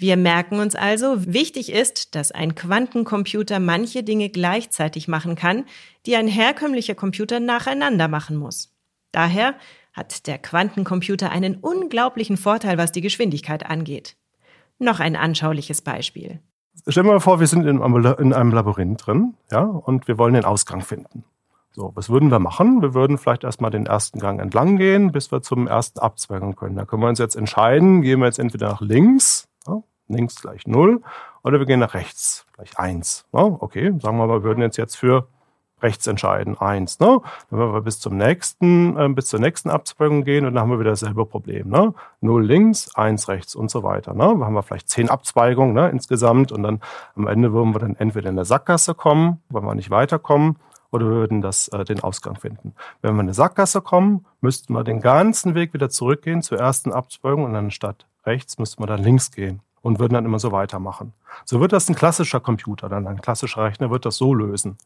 Wir 0.00 0.16
merken 0.16 0.60
uns 0.60 0.76
also, 0.76 1.26
wichtig 1.26 1.72
ist, 1.72 2.14
dass 2.14 2.30
ein 2.30 2.54
Quantencomputer 2.54 3.58
manche 3.58 4.04
Dinge 4.04 4.28
gleichzeitig 4.28 5.08
machen 5.08 5.34
kann, 5.34 5.64
die 6.06 6.14
ein 6.14 6.28
herkömmlicher 6.28 6.94
Computer 6.94 7.40
nacheinander 7.40 8.06
machen 8.06 8.36
muss. 8.36 8.72
Daher 9.10 9.54
hat 9.92 10.28
der 10.28 10.38
Quantencomputer 10.38 11.32
einen 11.32 11.56
unglaublichen 11.56 12.36
Vorteil, 12.36 12.78
was 12.78 12.92
die 12.92 13.00
Geschwindigkeit 13.00 13.66
angeht. 13.66 14.16
Noch 14.78 15.00
ein 15.00 15.16
anschauliches 15.16 15.82
Beispiel. 15.82 16.38
Stellen 16.86 17.06
wir 17.06 17.14
mal 17.14 17.20
vor, 17.20 17.40
wir 17.40 17.48
sind 17.48 17.66
in 17.66 17.82
einem 17.82 18.52
Labyrinth 18.52 19.04
drin, 19.04 19.34
ja, 19.50 19.62
und 19.62 20.06
wir 20.06 20.16
wollen 20.16 20.34
den 20.34 20.44
Ausgang 20.44 20.82
finden. 20.82 21.24
So, 21.72 21.90
was 21.96 22.08
würden 22.08 22.30
wir 22.30 22.38
machen? 22.38 22.82
Wir 22.82 22.94
würden 22.94 23.18
vielleicht 23.18 23.42
erstmal 23.42 23.72
den 23.72 23.86
ersten 23.86 24.20
Gang 24.20 24.40
entlang 24.40 24.76
gehen, 24.76 25.10
bis 25.10 25.32
wir 25.32 25.42
zum 25.42 25.66
ersten 25.66 25.98
abzweigen 25.98 26.54
können. 26.54 26.76
Da 26.76 26.84
können 26.84 27.02
wir 27.02 27.08
uns 27.08 27.18
jetzt 27.18 27.34
entscheiden, 27.34 28.02
gehen 28.02 28.20
wir 28.20 28.26
jetzt 28.26 28.38
entweder 28.38 28.68
nach 28.68 28.80
links, 28.80 29.48
ja, 29.68 29.82
links 30.08 30.40
gleich 30.40 30.66
null, 30.66 31.02
oder 31.44 31.58
wir 31.58 31.66
gehen 31.66 31.80
nach 31.80 31.94
rechts, 31.94 32.46
gleich 32.54 32.78
eins. 32.78 33.26
Ja, 33.32 33.40
okay, 33.42 33.92
sagen 34.00 34.16
wir 34.18 34.26
mal, 34.26 34.28
wir 34.28 34.42
würden 34.42 34.62
jetzt 34.62 34.76
jetzt 34.76 34.96
für 34.96 35.28
rechts 35.82 36.06
entscheiden, 36.06 36.58
eins. 36.58 36.98
Ne? 36.98 37.20
Dann 37.50 37.58
werden 37.58 37.72
wir 37.72 37.82
bis 37.82 38.00
zum 38.00 38.16
nächsten, 38.16 38.96
äh, 38.96 39.08
bis 39.10 39.26
zur 39.26 39.40
nächsten 39.40 39.70
Abzweigung 39.70 40.24
gehen 40.24 40.44
und 40.44 40.54
dann 40.54 40.62
haben 40.62 40.70
wir 40.70 40.80
wieder 40.80 40.90
dasselbe 40.90 41.24
Problem. 41.24 41.68
Ne? 41.68 41.94
Null 42.20 42.44
links, 42.44 42.94
eins 42.94 43.28
rechts 43.28 43.54
und 43.54 43.70
so 43.70 43.82
weiter. 43.82 44.14
Ne? 44.14 44.36
Da 44.38 44.44
haben 44.44 44.54
wir 44.54 44.62
vielleicht 44.62 44.88
zehn 44.88 45.08
Abzweigungen 45.08 45.74
ne, 45.74 45.88
insgesamt 45.90 46.52
und 46.52 46.62
dann 46.62 46.80
am 47.14 47.26
Ende 47.26 47.52
würden 47.52 47.74
wir 47.74 47.78
dann 47.78 47.96
entweder 47.96 48.28
in 48.28 48.36
der 48.36 48.44
Sackgasse 48.44 48.94
kommen, 48.94 49.42
weil 49.50 49.62
wir 49.62 49.74
nicht 49.74 49.90
weiterkommen, 49.90 50.56
oder 50.90 51.04
wir 51.06 51.16
würden 51.16 51.42
das, 51.42 51.68
äh, 51.68 51.84
den 51.84 52.00
Ausgang 52.00 52.36
finden. 52.36 52.74
Wenn 53.02 53.14
wir 53.14 53.20
in 53.20 53.26
eine 53.26 53.34
Sackgasse 53.34 53.82
kommen, 53.82 54.24
müssten 54.40 54.72
wir 54.72 54.84
den 54.84 55.00
ganzen 55.00 55.54
Weg 55.54 55.74
wieder 55.74 55.90
zurückgehen 55.90 56.42
zur 56.42 56.58
ersten 56.58 56.92
Abzweigung 56.92 57.44
und 57.44 57.52
dann 57.52 57.70
statt 57.70 58.06
rechts 58.28 58.58
müssten 58.58 58.82
wir 58.82 58.86
dann 58.86 59.02
links 59.02 59.30
gehen 59.32 59.60
und 59.82 59.98
würden 59.98 60.14
dann 60.14 60.24
immer 60.24 60.38
so 60.38 60.52
weitermachen. 60.52 61.12
So 61.44 61.60
wird 61.60 61.72
das 61.72 61.88
ein 61.88 61.94
klassischer 61.94 62.40
Computer, 62.40 62.88
dann 62.88 63.06
ein 63.06 63.20
klassischer 63.20 63.64
Rechner 63.64 63.90
wird 63.90 64.04
das 64.04 64.16
so 64.16 64.34
lösen. 64.34 64.76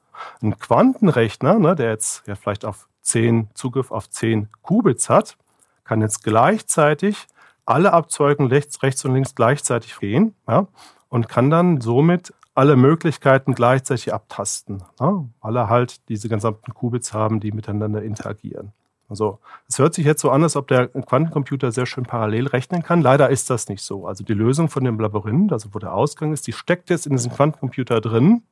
Ein 0.43 0.59
Quantenrechner, 0.59 1.59
ne, 1.59 1.75
der 1.75 1.91
jetzt 1.91 2.27
ja 2.27 2.35
vielleicht 2.37 2.65
auf 2.65 2.89
10 3.03 3.49
Zugriff 3.55 3.91
auf 3.91 4.09
10 4.09 4.49
Qubits 4.63 5.09
hat, 5.09 5.37
kann 5.85 6.01
jetzt 6.01 6.23
gleichzeitig 6.23 7.27
alle 7.67 7.93
Abzweigungen 7.93 8.51
rechts, 8.51 8.83
rechts 8.83 9.05
und 9.05 9.15
links 9.15 9.35
gleichzeitig 9.35 9.99
gehen 9.99 10.35
ja, 10.49 10.67
und 11.09 11.29
kann 11.29 11.51
dann 11.51 11.81
somit 11.81 12.33
alle 12.55 12.77
Möglichkeiten 12.77 13.55
gleichzeitig 13.55 14.13
abtasten, 14.13 14.83
ja, 15.01 15.25
weil 15.41 15.57
er 15.57 15.69
halt 15.69 16.09
diese 16.09 16.29
gesamten 16.29 16.75
Qubits 16.75 17.13
haben, 17.13 17.41
die 17.41 17.53
miteinander 17.53 18.03
interagieren. 18.03 18.73
Also 19.13 19.41
es 19.69 19.79
hört 19.79 19.93
sich 19.93 20.07
jetzt 20.07 20.23
so 20.23 20.31
an, 20.31 20.43
als 20.43 20.57
ob 20.57 20.69
der 20.69 20.89
Quantencomputer 20.89 21.71
sehr 21.71 21.85
schön 21.85 22.05
parallel 22.05 22.47
rechnen 22.47 22.83
kann. 22.83 23.03
Leider 23.03 23.29
ist 23.29 23.51
das 23.51 23.69
nicht 23.69 23.83
so. 23.83 24.07
Also 24.07 24.25
die 24.25 24.33
Lösung 24.33 24.71
von 24.71 24.85
dem 24.85 24.99
Labyrinth, 24.99 25.53
also 25.53 25.69
wo 25.75 25.79
der 25.79 25.93
Ausgang 25.93 26.33
ist, 26.33 26.47
die 26.47 26.55
steckt 26.55 26.89
jetzt 26.89 27.07
in 27.07 27.13
diesem 27.13 27.31
Quantencomputer 27.31 28.01
drin. 28.01 28.43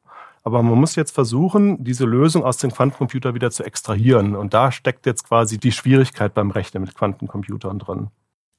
Aber 0.42 0.62
man 0.62 0.78
muss 0.78 0.96
jetzt 0.96 1.12
versuchen, 1.12 1.82
diese 1.82 2.04
Lösung 2.04 2.44
aus 2.44 2.58
dem 2.58 2.72
Quantencomputer 2.72 3.34
wieder 3.34 3.50
zu 3.50 3.64
extrahieren. 3.64 4.36
Und 4.36 4.52
da 4.52 4.70
steckt 4.70 5.06
jetzt 5.06 5.26
quasi 5.26 5.56
die 5.56 5.72
Schwierigkeit 5.72 6.34
beim 6.34 6.50
Rechnen 6.50 6.82
mit 6.82 6.94
Quantencomputern 6.94 7.78
drin. 7.78 8.08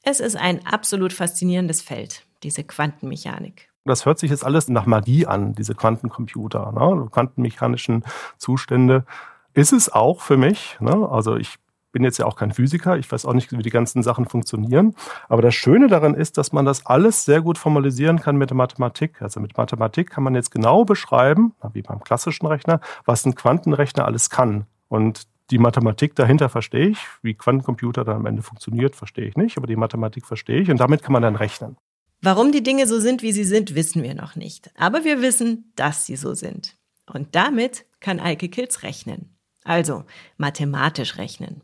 Es 0.01 0.19
ist 0.19 0.37
ein 0.37 0.65
absolut 0.65 1.13
faszinierendes 1.13 1.83
Feld, 1.83 2.25
diese 2.41 2.63
Quantenmechanik. 2.63 3.69
Das 3.85 4.07
hört 4.07 4.17
sich 4.17 4.31
jetzt 4.31 4.43
alles 4.43 4.69
nach 4.69 4.87
Magie 4.87 5.27
an, 5.27 5.53
diese 5.53 5.75
Quantencomputer, 5.75 6.71
ne? 6.71 7.07
quantenmechanischen 7.11 8.03
Zustände. 8.37 9.05
Ist 9.53 9.71
es 9.71 9.91
auch 9.91 10.21
für 10.21 10.37
mich. 10.37 10.77
Ne? 10.79 11.07
Also 11.09 11.35
ich 11.35 11.57
bin 11.91 12.03
jetzt 12.03 12.17
ja 12.17 12.25
auch 12.25 12.35
kein 12.35 12.51
Physiker, 12.51 12.97
ich 12.97 13.11
weiß 13.11 13.25
auch 13.25 13.33
nicht, 13.33 13.51
wie 13.51 13.61
die 13.61 13.69
ganzen 13.69 14.03
Sachen 14.03 14.25
funktionieren. 14.25 14.95
Aber 15.29 15.41
das 15.41 15.55
Schöne 15.55 15.87
daran 15.87 16.13
ist, 16.13 16.37
dass 16.37 16.51
man 16.51 16.65
das 16.65 16.85
alles 16.85 17.25
sehr 17.25 17.41
gut 17.41 17.57
formalisieren 17.57 18.19
kann 18.19 18.37
mit 18.37 18.49
der 18.49 18.57
Mathematik. 18.57 19.21
Also 19.21 19.39
mit 19.39 19.57
Mathematik 19.57 20.09
kann 20.09 20.23
man 20.23 20.35
jetzt 20.35 20.51
genau 20.51 20.85
beschreiben, 20.85 21.53
wie 21.73 21.81
beim 21.81 22.03
klassischen 22.03 22.47
Rechner, 22.47 22.79
was 23.05 23.25
ein 23.25 23.35
Quantenrechner 23.35 24.05
alles 24.05 24.29
kann. 24.29 24.65
Und 24.87 25.27
die 25.51 25.57
Mathematik 25.57 26.15
dahinter 26.15 26.49
verstehe 26.49 26.87
ich. 26.87 26.99
Wie 27.21 27.33
Quantencomputer 27.33 28.05
dann 28.05 28.15
am 28.15 28.25
Ende 28.25 28.41
funktioniert, 28.41 28.95
verstehe 28.95 29.27
ich 29.27 29.35
nicht. 29.35 29.57
Aber 29.57 29.67
die 29.67 29.75
Mathematik 29.75 30.25
verstehe 30.25 30.61
ich 30.61 30.71
und 30.71 30.79
damit 30.79 31.03
kann 31.03 31.13
man 31.13 31.21
dann 31.21 31.35
rechnen. 31.35 31.77
Warum 32.21 32.51
die 32.51 32.63
Dinge 32.63 32.87
so 32.87 32.99
sind, 32.99 33.23
wie 33.23 33.31
sie 33.31 33.43
sind, 33.43 33.75
wissen 33.75 34.03
wir 34.03 34.13
noch 34.13 34.35
nicht. 34.35 34.71
Aber 34.77 35.03
wir 35.03 35.21
wissen, 35.21 35.73
dass 35.75 36.05
sie 36.05 36.15
so 36.15 36.33
sind. 36.35 36.77
Und 37.11 37.35
damit 37.35 37.85
kann 37.99 38.19
Eike 38.19 38.47
Kills 38.47 38.83
rechnen. 38.83 39.35
Also 39.63 40.05
mathematisch 40.37 41.17
rechnen. 41.17 41.63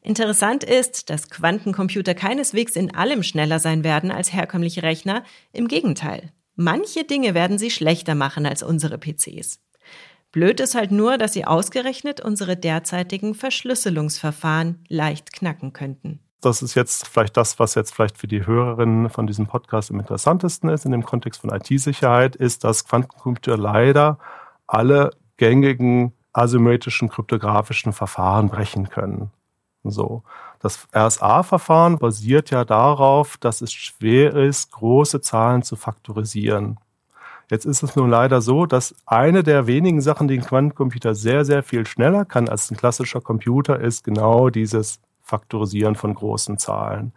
Interessant 0.00 0.64
ist, 0.64 1.10
dass 1.10 1.30
Quantencomputer 1.30 2.14
keineswegs 2.14 2.76
in 2.76 2.94
allem 2.94 3.22
schneller 3.22 3.58
sein 3.58 3.84
werden 3.84 4.10
als 4.10 4.32
herkömmliche 4.32 4.82
Rechner. 4.82 5.24
Im 5.52 5.68
Gegenteil. 5.68 6.32
Manche 6.56 7.04
Dinge 7.04 7.34
werden 7.34 7.58
sie 7.58 7.70
schlechter 7.70 8.14
machen 8.14 8.46
als 8.46 8.62
unsere 8.62 8.98
PCs. 8.98 9.60
Blöd 10.30 10.60
ist 10.60 10.74
halt 10.74 10.90
nur, 10.90 11.16
dass 11.18 11.32
sie 11.32 11.44
ausgerechnet 11.44 12.20
unsere 12.20 12.56
derzeitigen 12.56 13.34
Verschlüsselungsverfahren 13.34 14.84
leicht 14.88 15.32
knacken 15.32 15.72
könnten. 15.72 16.20
Das 16.40 16.60
ist 16.60 16.74
jetzt 16.74 17.08
vielleicht 17.08 17.36
das, 17.36 17.58
was 17.58 17.74
jetzt 17.74 17.94
vielleicht 17.94 18.18
für 18.18 18.26
die 18.26 18.44
Hörerinnen 18.44 19.08
von 19.08 19.26
diesem 19.26 19.46
Podcast 19.46 19.90
am 19.90 20.00
interessantesten 20.00 20.68
ist 20.68 20.84
in 20.84 20.92
dem 20.92 21.04
Kontext 21.04 21.40
von 21.40 21.50
IT-Sicherheit, 21.50 22.36
ist, 22.36 22.64
dass 22.64 22.84
Quantencomputer 22.84 23.56
leider 23.56 24.18
alle 24.66 25.10
gängigen 25.36 26.12
asymmetrischen 26.32 27.08
kryptografischen 27.08 27.92
Verfahren 27.92 28.48
brechen 28.48 28.90
können. 28.90 29.30
So. 29.84 30.22
Das 30.60 30.88
RSA-Verfahren 30.94 31.98
basiert 31.98 32.50
ja 32.50 32.64
darauf, 32.64 33.36
dass 33.36 33.60
es 33.60 33.72
schwer 33.72 34.34
ist, 34.34 34.72
große 34.72 35.20
Zahlen 35.20 35.62
zu 35.62 35.76
faktorisieren. 35.76 36.78
Jetzt 37.50 37.66
ist 37.66 37.82
es 37.82 37.94
nun 37.94 38.08
leider 38.08 38.40
so, 38.40 38.64
dass 38.64 38.94
eine 39.04 39.42
der 39.42 39.66
wenigen 39.66 40.00
Sachen, 40.00 40.28
die 40.28 40.38
ein 40.38 40.44
Quantencomputer 40.44 41.14
sehr, 41.14 41.44
sehr 41.44 41.62
viel 41.62 41.86
schneller 41.86 42.24
kann 42.24 42.48
als 42.48 42.70
ein 42.70 42.76
klassischer 42.76 43.20
Computer, 43.20 43.78
ist 43.78 44.02
genau 44.02 44.48
dieses 44.48 45.00
Faktorisieren 45.20 45.94
von 45.94 46.14
großen 46.14 46.58
Zahlen. 46.58 47.12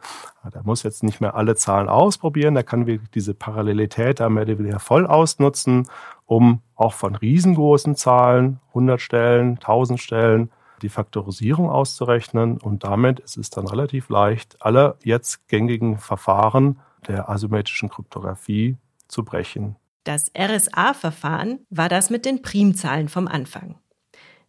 Der 0.53 0.63
muss 0.63 0.83
jetzt 0.83 1.03
nicht 1.03 1.19
mehr 1.19 1.35
alle 1.35 1.55
Zahlen 1.55 1.89
ausprobieren, 1.89 2.53
der 2.53 2.63
kann 2.63 2.87
wirklich 2.87 3.09
diese 3.11 3.33
Parallelität 3.33 4.19
da 4.19 4.29
mehr 4.29 4.43
oder 4.43 4.59
weniger 4.59 4.79
voll 4.79 5.05
ausnutzen, 5.05 5.87
um 6.25 6.61
auch 6.75 6.93
von 6.93 7.15
riesengroßen 7.15 7.95
Zahlen, 7.95 8.59
100 8.69 9.01
Stellen, 9.01 9.55
1000 9.55 9.99
Stellen, 9.99 10.51
die 10.79 10.89
Faktorisierung 10.89 11.69
auszurechnen 11.69 12.57
und 12.57 12.83
damit 12.83 13.19
ist 13.19 13.37
es 13.37 13.49
dann 13.49 13.67
relativ 13.67 14.09
leicht, 14.09 14.57
alle 14.59 14.97
jetzt 15.03 15.47
gängigen 15.47 15.97
Verfahren 15.97 16.79
der 17.07 17.29
asymmetrischen 17.29 17.89
Kryptographie 17.89 18.77
zu 19.07 19.23
brechen. 19.23 19.75
Das 20.03 20.31
RSA-Verfahren 20.37 21.59
war 21.69 21.89
das 21.89 22.09
mit 22.09 22.25
den 22.25 22.41
Primzahlen 22.41 23.09
vom 23.09 23.27
Anfang. 23.27 23.75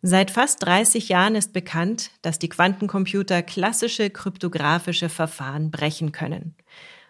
Seit 0.02 0.30
fast 0.30 0.64
30 0.64 1.08
Jahren 1.08 1.34
ist 1.34 1.52
bekannt, 1.52 2.12
dass 2.22 2.38
die 2.38 2.48
Quantencomputer 2.48 3.42
klassische 3.42 4.10
kryptografische 4.10 5.08
Verfahren 5.08 5.72
brechen 5.72 6.12
können. 6.12 6.54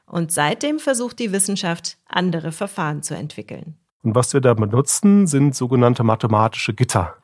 Und 0.06 0.32
seitdem 0.32 0.78
versucht 0.78 1.18
die 1.18 1.32
Wissenschaft, 1.32 1.98
andere 2.06 2.50
Verfahren 2.50 3.02
zu 3.02 3.14
entwickeln. 3.14 3.76
Und 4.02 4.14
was 4.14 4.32
wir 4.32 4.40
da 4.40 4.54
benutzen, 4.54 5.26
sind 5.26 5.54
sogenannte 5.54 6.02
mathematische 6.02 6.72
Gitter. 6.72 7.16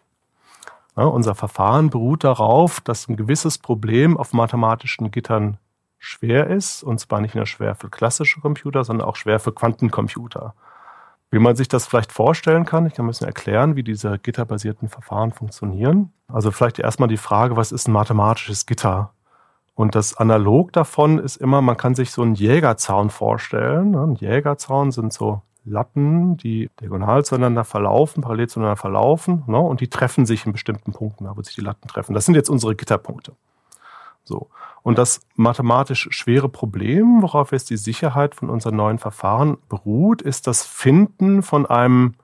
Ja, 0.97 1.05
unser 1.05 1.35
Verfahren 1.35 1.91
beruht 1.91 2.23
darauf, 2.23 2.81
dass 2.81 3.09
ein 3.09 3.17
gewisses 3.17 3.59
Problem 3.59 4.17
auf 4.17 4.33
mathematischen 4.33 5.11
Gittern 5.11 5.59
schwer 5.99 6.49
ist, 6.49 6.83
und 6.83 7.01
zwar 7.01 7.21
nicht 7.21 7.35
nur 7.35 7.47
schwer 7.47 7.75
für 7.75 7.89
klassische 7.89 8.41
Computer, 8.41 8.85
sondern 8.85 9.09
auch 9.09 9.17
schwer 9.17 9.41
für 9.41 9.53
Quantencomputer. 9.53 10.55
Wie 11.31 11.41
man 11.41 11.57
sich 11.57 11.67
das 11.67 11.87
vielleicht 11.87 12.13
vorstellen 12.13 12.65
kann, 12.65 12.87
ich 12.87 12.95
kann 12.95 13.07
ein 13.07 13.09
bisschen 13.09 13.27
erklären, 13.27 13.75
wie 13.75 13.83
diese 13.83 14.19
gitterbasierten 14.21 14.89
Verfahren 14.89 15.33
funktionieren. 15.33 16.13
Also 16.29 16.53
vielleicht 16.53 16.79
erstmal 16.79 17.09
die 17.09 17.17
Frage, 17.17 17.57
was 17.57 17.73
ist 17.73 17.89
ein 17.89 17.93
mathematisches 17.93 18.67
Gitter? 18.67 19.11
Und 19.75 19.97
das 19.97 20.17
Analog 20.17 20.73
davon 20.73 21.19
ist 21.19 21.37
immer, 21.37 21.61
man 21.61 21.77
kann 21.77 21.97
sich 21.97 22.13
so 22.13 22.23
einen 22.23 22.37
Jägerzaun 22.37 23.11
vorstellen. 23.11 23.97
Ein 23.97 24.15
Jägerzaun 24.15 24.93
sind 24.93 25.13
so 25.13 25.43
Latten, 25.65 26.37
die 26.37 26.71
diagonal 26.81 27.25
zueinander 27.25 27.65
verlaufen, 27.65 28.23
parallel 28.23 28.49
zueinander 28.49 28.77
verlaufen, 28.77 29.45
ne, 29.47 29.59
und 29.59 29.81
die 29.81 29.89
treffen 29.89 30.27
sich 30.27 30.47
in 30.47 30.53
bestimmten 30.53 30.93
Punkten, 30.93 31.25
da 31.25 31.37
wo 31.37 31.43
sich 31.43 31.55
die 31.55 31.61
Latten 31.63 31.89
treffen. 31.89 32.15
Das 32.15 32.27
sind 32.27 32.35
jetzt 32.35 32.51
unsere 32.51 32.75
Gitterpunkte. 32.75 33.33
So. 34.25 34.49
Und 34.83 34.99
das 34.99 35.21
mathematisch 35.37 36.09
schwere 36.11 36.49
Problem, 36.49 37.23
worauf 37.23 37.53
jetzt 37.53 37.71
die 37.71 37.77
Sicherheit 37.77 38.35
von 38.35 38.51
unseren 38.51 38.77
neuen 38.77 38.99
Verfahren 38.99 39.59
beruht, 39.69 40.23
ist 40.23 40.47
das 40.47 40.65
Finden 40.65 41.43
von 41.43 41.67
einem 41.67 42.15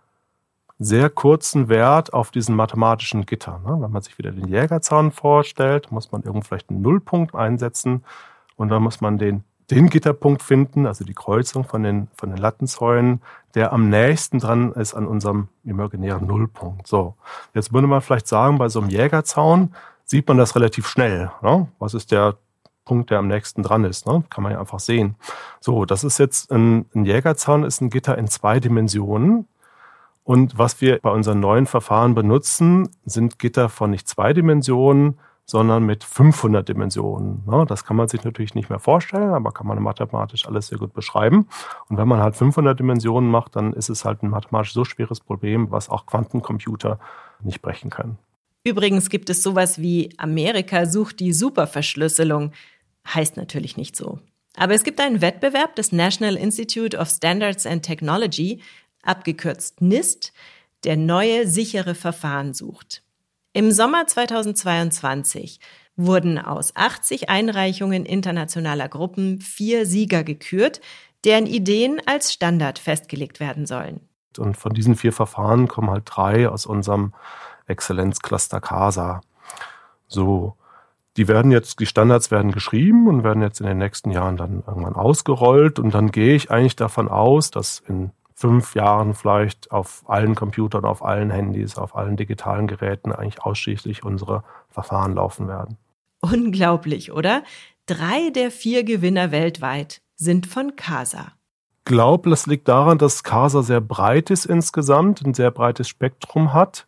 sehr 0.78 1.10
kurzen 1.10 1.68
Wert 1.68 2.14
auf 2.14 2.30
diesen 2.30 2.56
mathematischen 2.56 3.26
Gitter. 3.26 3.60
Ne? 3.66 3.76
Wenn 3.80 3.90
man 3.90 4.00
sich 4.00 4.16
wieder 4.16 4.32
den 4.32 4.48
Jägerzaun 4.48 5.12
vorstellt, 5.12 5.92
muss 5.92 6.10
man 6.10 6.22
irgendwo 6.22 6.46
vielleicht 6.46 6.70
einen 6.70 6.80
Nullpunkt 6.80 7.34
einsetzen 7.34 8.02
und 8.56 8.70
dann 8.70 8.82
muss 8.82 9.02
man 9.02 9.18
den 9.18 9.44
den 9.70 9.88
Gitterpunkt 9.88 10.42
finden, 10.42 10.86
also 10.86 11.04
die 11.04 11.14
Kreuzung 11.14 11.64
von 11.64 11.82
den, 11.82 12.08
von 12.14 12.30
den 12.30 12.38
Lattenzäunen, 12.38 13.20
der 13.54 13.72
am 13.72 13.88
nächsten 13.88 14.38
dran 14.38 14.72
ist 14.72 14.94
an 14.94 15.06
unserem 15.06 15.48
imaginären 15.64 16.26
Nullpunkt. 16.26 16.86
So, 16.86 17.14
jetzt 17.54 17.72
würde 17.72 17.86
man 17.86 18.00
vielleicht 18.00 18.26
sagen, 18.26 18.58
bei 18.58 18.68
so 18.68 18.80
einem 18.80 18.90
Jägerzaun 18.90 19.74
sieht 20.04 20.26
man 20.26 20.38
das 20.38 20.56
relativ 20.56 20.88
schnell. 20.88 21.30
Ne? 21.42 21.68
Was 21.78 21.94
ist 21.94 22.10
der 22.10 22.36
Punkt, 22.84 23.10
der 23.10 23.18
am 23.18 23.28
nächsten 23.28 23.62
dran 23.62 23.84
ist? 23.84 24.06
Ne? 24.06 24.24
Kann 24.28 24.42
man 24.42 24.52
ja 24.52 24.60
einfach 24.60 24.80
sehen. 24.80 25.14
So, 25.60 25.84
das 25.84 26.02
ist 26.02 26.18
jetzt 26.18 26.50
ein, 26.50 26.86
ein 26.94 27.04
Jägerzaun, 27.04 27.62
ist 27.62 27.80
ein 27.80 27.90
Gitter 27.90 28.18
in 28.18 28.26
zwei 28.26 28.58
Dimensionen. 28.58 29.46
Und 30.24 30.58
was 30.58 30.80
wir 30.80 30.98
bei 31.00 31.10
unseren 31.10 31.40
neuen 31.40 31.66
Verfahren 31.66 32.14
benutzen, 32.14 32.88
sind 33.04 33.38
Gitter 33.38 33.68
von 33.68 33.90
nicht 33.90 34.08
zwei 34.08 34.32
Dimensionen, 34.32 35.18
sondern 35.50 35.84
mit 35.84 36.04
500 36.04 36.68
Dimensionen. 36.68 37.42
Ne? 37.44 37.66
Das 37.66 37.84
kann 37.84 37.96
man 37.96 38.06
sich 38.06 38.22
natürlich 38.22 38.54
nicht 38.54 38.70
mehr 38.70 38.78
vorstellen, 38.78 39.34
aber 39.34 39.50
kann 39.50 39.66
man 39.66 39.82
mathematisch 39.82 40.46
alles 40.46 40.68
sehr 40.68 40.78
gut 40.78 40.92
beschreiben. 40.92 41.48
Und 41.88 41.96
wenn 41.96 42.06
man 42.06 42.20
halt 42.20 42.36
500 42.36 42.78
Dimensionen 42.78 43.28
macht, 43.28 43.56
dann 43.56 43.72
ist 43.72 43.88
es 43.88 44.04
halt 44.04 44.22
ein 44.22 44.30
mathematisch 44.30 44.72
so 44.72 44.84
schweres 44.84 45.18
Problem, 45.18 45.72
was 45.72 45.88
auch 45.88 46.06
Quantencomputer 46.06 47.00
nicht 47.42 47.62
brechen 47.62 47.90
können. 47.90 48.16
Übrigens 48.62 49.10
gibt 49.10 49.28
es 49.28 49.42
sowas 49.42 49.80
wie 49.80 50.14
Amerika 50.18 50.86
sucht 50.86 51.18
die 51.18 51.32
Superverschlüsselung. 51.32 52.52
Heißt 53.12 53.36
natürlich 53.36 53.76
nicht 53.76 53.96
so. 53.96 54.20
Aber 54.54 54.74
es 54.74 54.84
gibt 54.84 55.00
einen 55.00 55.20
Wettbewerb 55.20 55.74
des 55.74 55.90
National 55.90 56.36
Institute 56.36 56.96
of 56.96 57.08
Standards 57.08 57.66
and 57.66 57.84
Technology, 57.84 58.60
abgekürzt 59.02 59.80
NIST, 59.80 60.32
der 60.84 60.96
neue 60.96 61.48
sichere 61.48 61.96
Verfahren 61.96 62.54
sucht. 62.54 63.02
Im 63.52 63.72
Sommer 63.72 64.06
2022 64.06 65.58
wurden 65.96 66.38
aus 66.38 66.76
80 66.76 67.28
Einreichungen 67.28 68.06
internationaler 68.06 68.88
Gruppen 68.88 69.40
vier 69.40 69.86
Sieger 69.86 70.22
gekürt, 70.22 70.80
deren 71.24 71.46
Ideen 71.46 72.00
als 72.06 72.32
Standard 72.32 72.78
festgelegt 72.78 73.40
werden 73.40 73.66
sollen. 73.66 74.08
Und 74.38 74.56
von 74.56 74.72
diesen 74.72 74.94
vier 74.94 75.12
Verfahren 75.12 75.66
kommen 75.66 75.90
halt 75.90 76.04
drei 76.06 76.48
aus 76.48 76.64
unserem 76.64 77.12
Exzellenzcluster 77.66 78.60
CASA. 78.60 79.20
So, 80.06 80.54
die 81.16 81.26
werden 81.26 81.50
jetzt, 81.50 81.80
die 81.80 81.86
Standards 81.86 82.30
werden 82.30 82.52
geschrieben 82.52 83.08
und 83.08 83.24
werden 83.24 83.42
jetzt 83.42 83.60
in 83.60 83.66
den 83.66 83.78
nächsten 83.78 84.12
Jahren 84.12 84.36
dann 84.36 84.62
irgendwann 84.64 84.94
ausgerollt. 84.94 85.80
Und 85.80 85.92
dann 85.92 86.12
gehe 86.12 86.36
ich 86.36 86.52
eigentlich 86.52 86.76
davon 86.76 87.08
aus, 87.08 87.50
dass 87.50 87.80
in 87.80 88.12
fünf 88.40 88.74
Jahren 88.74 89.12
vielleicht 89.12 89.70
auf 89.70 90.02
allen 90.06 90.34
Computern, 90.34 90.86
auf 90.86 91.04
allen 91.04 91.30
Handys, 91.30 91.76
auf 91.76 91.94
allen 91.94 92.16
digitalen 92.16 92.66
Geräten 92.66 93.12
eigentlich 93.12 93.42
ausschließlich 93.42 94.02
unsere 94.02 94.44
Verfahren 94.70 95.14
laufen 95.14 95.46
werden. 95.46 95.76
Unglaublich, 96.22 97.12
oder? 97.12 97.42
Drei 97.84 98.30
der 98.30 98.50
vier 98.50 98.82
Gewinner 98.84 99.30
weltweit 99.30 100.00
sind 100.16 100.46
von 100.46 100.74
Casa. 100.74 101.32
Ich 101.80 101.84
glaube, 101.84 102.30
das 102.30 102.46
liegt 102.46 102.68
daran, 102.68 102.96
dass 102.96 103.24
Casa 103.24 103.62
sehr 103.62 103.82
breit 103.82 104.30
ist 104.30 104.46
insgesamt, 104.46 105.20
ein 105.22 105.34
sehr 105.34 105.50
breites 105.50 105.88
Spektrum 105.88 106.54
hat. 106.54 106.86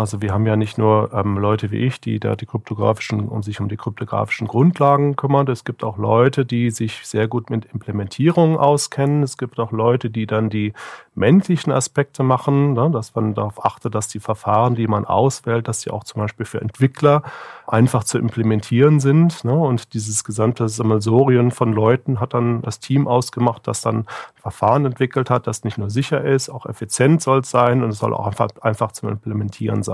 Also 0.00 0.22
wir 0.22 0.32
haben 0.32 0.46
ja 0.46 0.56
nicht 0.56 0.78
nur 0.78 1.12
ähm, 1.12 1.36
Leute 1.36 1.70
wie 1.70 1.84
ich, 1.84 2.00
die 2.00 2.18
da 2.18 2.34
die 2.34 2.46
kryptografischen 2.46 3.28
um 3.28 3.42
sich 3.42 3.60
um 3.60 3.68
die 3.68 3.76
kryptografischen 3.76 4.48
Grundlagen 4.48 5.14
kümmern. 5.14 5.46
Es 5.48 5.64
gibt 5.64 5.84
auch 5.84 5.98
Leute, 5.98 6.46
die 6.46 6.70
sich 6.70 7.06
sehr 7.06 7.28
gut 7.28 7.50
mit 7.50 7.66
Implementierungen 7.66 8.56
auskennen. 8.56 9.22
Es 9.22 9.36
gibt 9.36 9.60
auch 9.60 9.72
Leute, 9.72 10.08
die 10.08 10.26
dann 10.26 10.48
die 10.48 10.72
menschlichen 11.14 11.72
Aspekte 11.72 12.22
machen, 12.22 12.72
ne, 12.72 12.90
dass 12.90 13.14
man 13.14 13.34
darauf 13.34 13.64
achtet, 13.64 13.94
dass 13.94 14.08
die 14.08 14.20
Verfahren, 14.20 14.74
die 14.74 14.86
man 14.86 15.04
auswählt, 15.04 15.68
dass 15.68 15.80
die 15.80 15.90
auch 15.90 16.04
zum 16.04 16.22
Beispiel 16.22 16.46
für 16.46 16.60
Entwickler 16.60 17.22
einfach 17.66 18.02
zu 18.04 18.18
implementieren 18.18 19.00
sind. 19.00 19.44
Ne, 19.44 19.52
und 19.52 19.92
dieses 19.92 20.24
gesamte 20.24 20.68
Sammelsorien 20.68 21.50
von 21.50 21.72
Leuten 21.72 22.20
hat 22.20 22.34
dann 22.34 22.62
das 22.62 22.80
Team 22.80 23.06
ausgemacht, 23.06 23.66
das 23.66 23.82
dann 23.82 24.06
Verfahren 24.40 24.86
entwickelt 24.86 25.28
hat, 25.30 25.46
das 25.46 25.64
nicht 25.64 25.76
nur 25.76 25.90
sicher 25.90 26.24
ist, 26.24 26.48
auch 26.48 26.64
effizient 26.64 27.20
soll 27.20 27.40
es 27.40 27.50
sein 27.50 27.82
und 27.82 27.90
es 27.90 27.98
soll 27.98 28.14
auch 28.14 28.26
einfach, 28.26 28.48
einfach 28.62 28.92
zum 28.92 29.10
Implementieren 29.10 29.82
sein. 29.82 29.89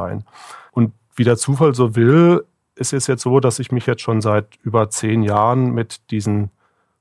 Und 0.72 0.92
wie 1.14 1.24
der 1.24 1.36
Zufall 1.36 1.74
so 1.74 1.96
will, 1.96 2.44
ist 2.74 2.92
es 2.92 3.06
jetzt 3.06 3.22
so, 3.22 3.40
dass 3.40 3.58
ich 3.58 3.72
mich 3.72 3.86
jetzt 3.86 4.02
schon 4.02 4.20
seit 4.20 4.56
über 4.62 4.90
zehn 4.90 5.22
Jahren 5.22 5.72
mit 5.72 6.10
diesen 6.10 6.50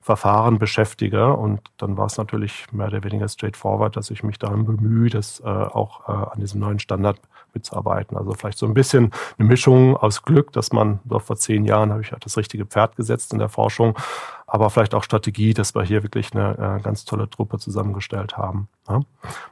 Verfahren 0.05 0.59
beschäftige. 0.59 1.33
Und 1.33 1.61
dann 1.77 1.97
war 1.97 2.05
es 2.05 2.17
natürlich 2.17 2.71
mehr 2.71 2.87
oder 2.87 3.03
weniger 3.03 3.27
straightforward, 3.27 3.97
dass 3.97 4.11
ich 4.11 4.23
mich 4.23 4.37
darum 4.37 4.63
bemühe, 4.63 5.09
das 5.09 5.39
äh, 5.39 5.47
auch 5.47 6.07
äh, 6.07 6.11
an 6.11 6.39
diesem 6.39 6.61
neuen 6.61 6.77
Standard 6.77 7.19
mitzuarbeiten. 7.55 8.15
Also 8.15 8.33
vielleicht 8.33 8.59
so 8.59 8.67
ein 8.67 8.75
bisschen 8.75 9.11
eine 9.39 9.47
Mischung 9.47 9.97
aus 9.97 10.21
Glück, 10.21 10.51
dass 10.51 10.71
man 10.71 10.99
doch 11.05 11.23
vor 11.23 11.37
zehn 11.37 11.65
Jahren 11.65 11.91
habe 11.91 12.01
ich 12.01 12.11
halt 12.11 12.23
das 12.23 12.37
richtige 12.37 12.65
Pferd 12.65 12.95
gesetzt 12.95 13.33
in 13.33 13.39
der 13.39 13.49
Forschung, 13.49 13.97
aber 14.45 14.69
vielleicht 14.69 14.93
auch 14.93 15.03
Strategie, 15.03 15.55
dass 15.55 15.73
wir 15.73 15.83
hier 15.83 16.03
wirklich 16.03 16.33
eine 16.33 16.77
äh, 16.77 16.83
ganz 16.83 17.05
tolle 17.05 17.27
Truppe 17.27 17.57
zusammengestellt 17.57 18.37
haben. 18.37 18.67
Ja. 18.87 19.01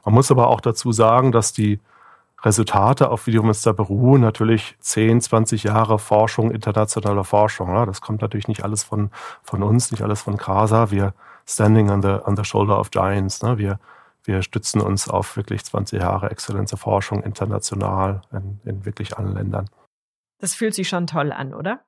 Man 0.04 0.14
muss 0.14 0.30
aber 0.30 0.48
auch 0.48 0.60
dazu 0.60 0.92
sagen, 0.92 1.32
dass 1.32 1.52
die 1.52 1.80
Resultate, 2.44 3.08
auf 3.10 3.24
die 3.24 3.32
wir 3.32 3.42
uns 3.42 3.62
da 3.62 3.72
beruhen, 3.72 4.20
natürlich 4.20 4.76
10, 4.80 5.20
20 5.20 5.64
Jahre 5.64 5.98
Forschung, 5.98 6.50
internationale 6.50 7.24
Forschung. 7.24 7.70
Ja. 7.70 7.86
Das 7.86 8.00
kommt 8.00 8.20
natürlich 8.20 8.48
nicht 8.48 8.64
alles 8.64 8.84
von, 8.84 9.10
von 9.42 9.62
uns, 9.62 9.90
nicht 9.90 10.02
alles 10.02 10.22
von 10.22 10.36
CASA. 10.36 10.90
Wir 10.90 11.14
standing 11.46 11.90
on 11.90 12.02
the, 12.02 12.18
on 12.24 12.36
the 12.36 12.44
shoulder 12.44 12.78
of 12.78 12.90
giants. 12.90 13.42
Ne. 13.42 13.58
Wir, 13.58 13.78
wir 14.24 14.42
stützen 14.42 14.80
uns 14.80 15.08
auf 15.08 15.36
wirklich 15.36 15.64
20 15.64 16.00
Jahre 16.00 16.30
exzellente 16.30 16.76
Forschung 16.76 17.22
international 17.22 18.22
in, 18.32 18.60
in 18.64 18.84
wirklich 18.84 19.16
allen 19.16 19.34
Ländern. 19.34 19.70
Das 20.38 20.54
fühlt 20.54 20.74
sich 20.74 20.88
schon 20.88 21.06
toll 21.06 21.32
an, 21.32 21.54
oder? 21.54 21.80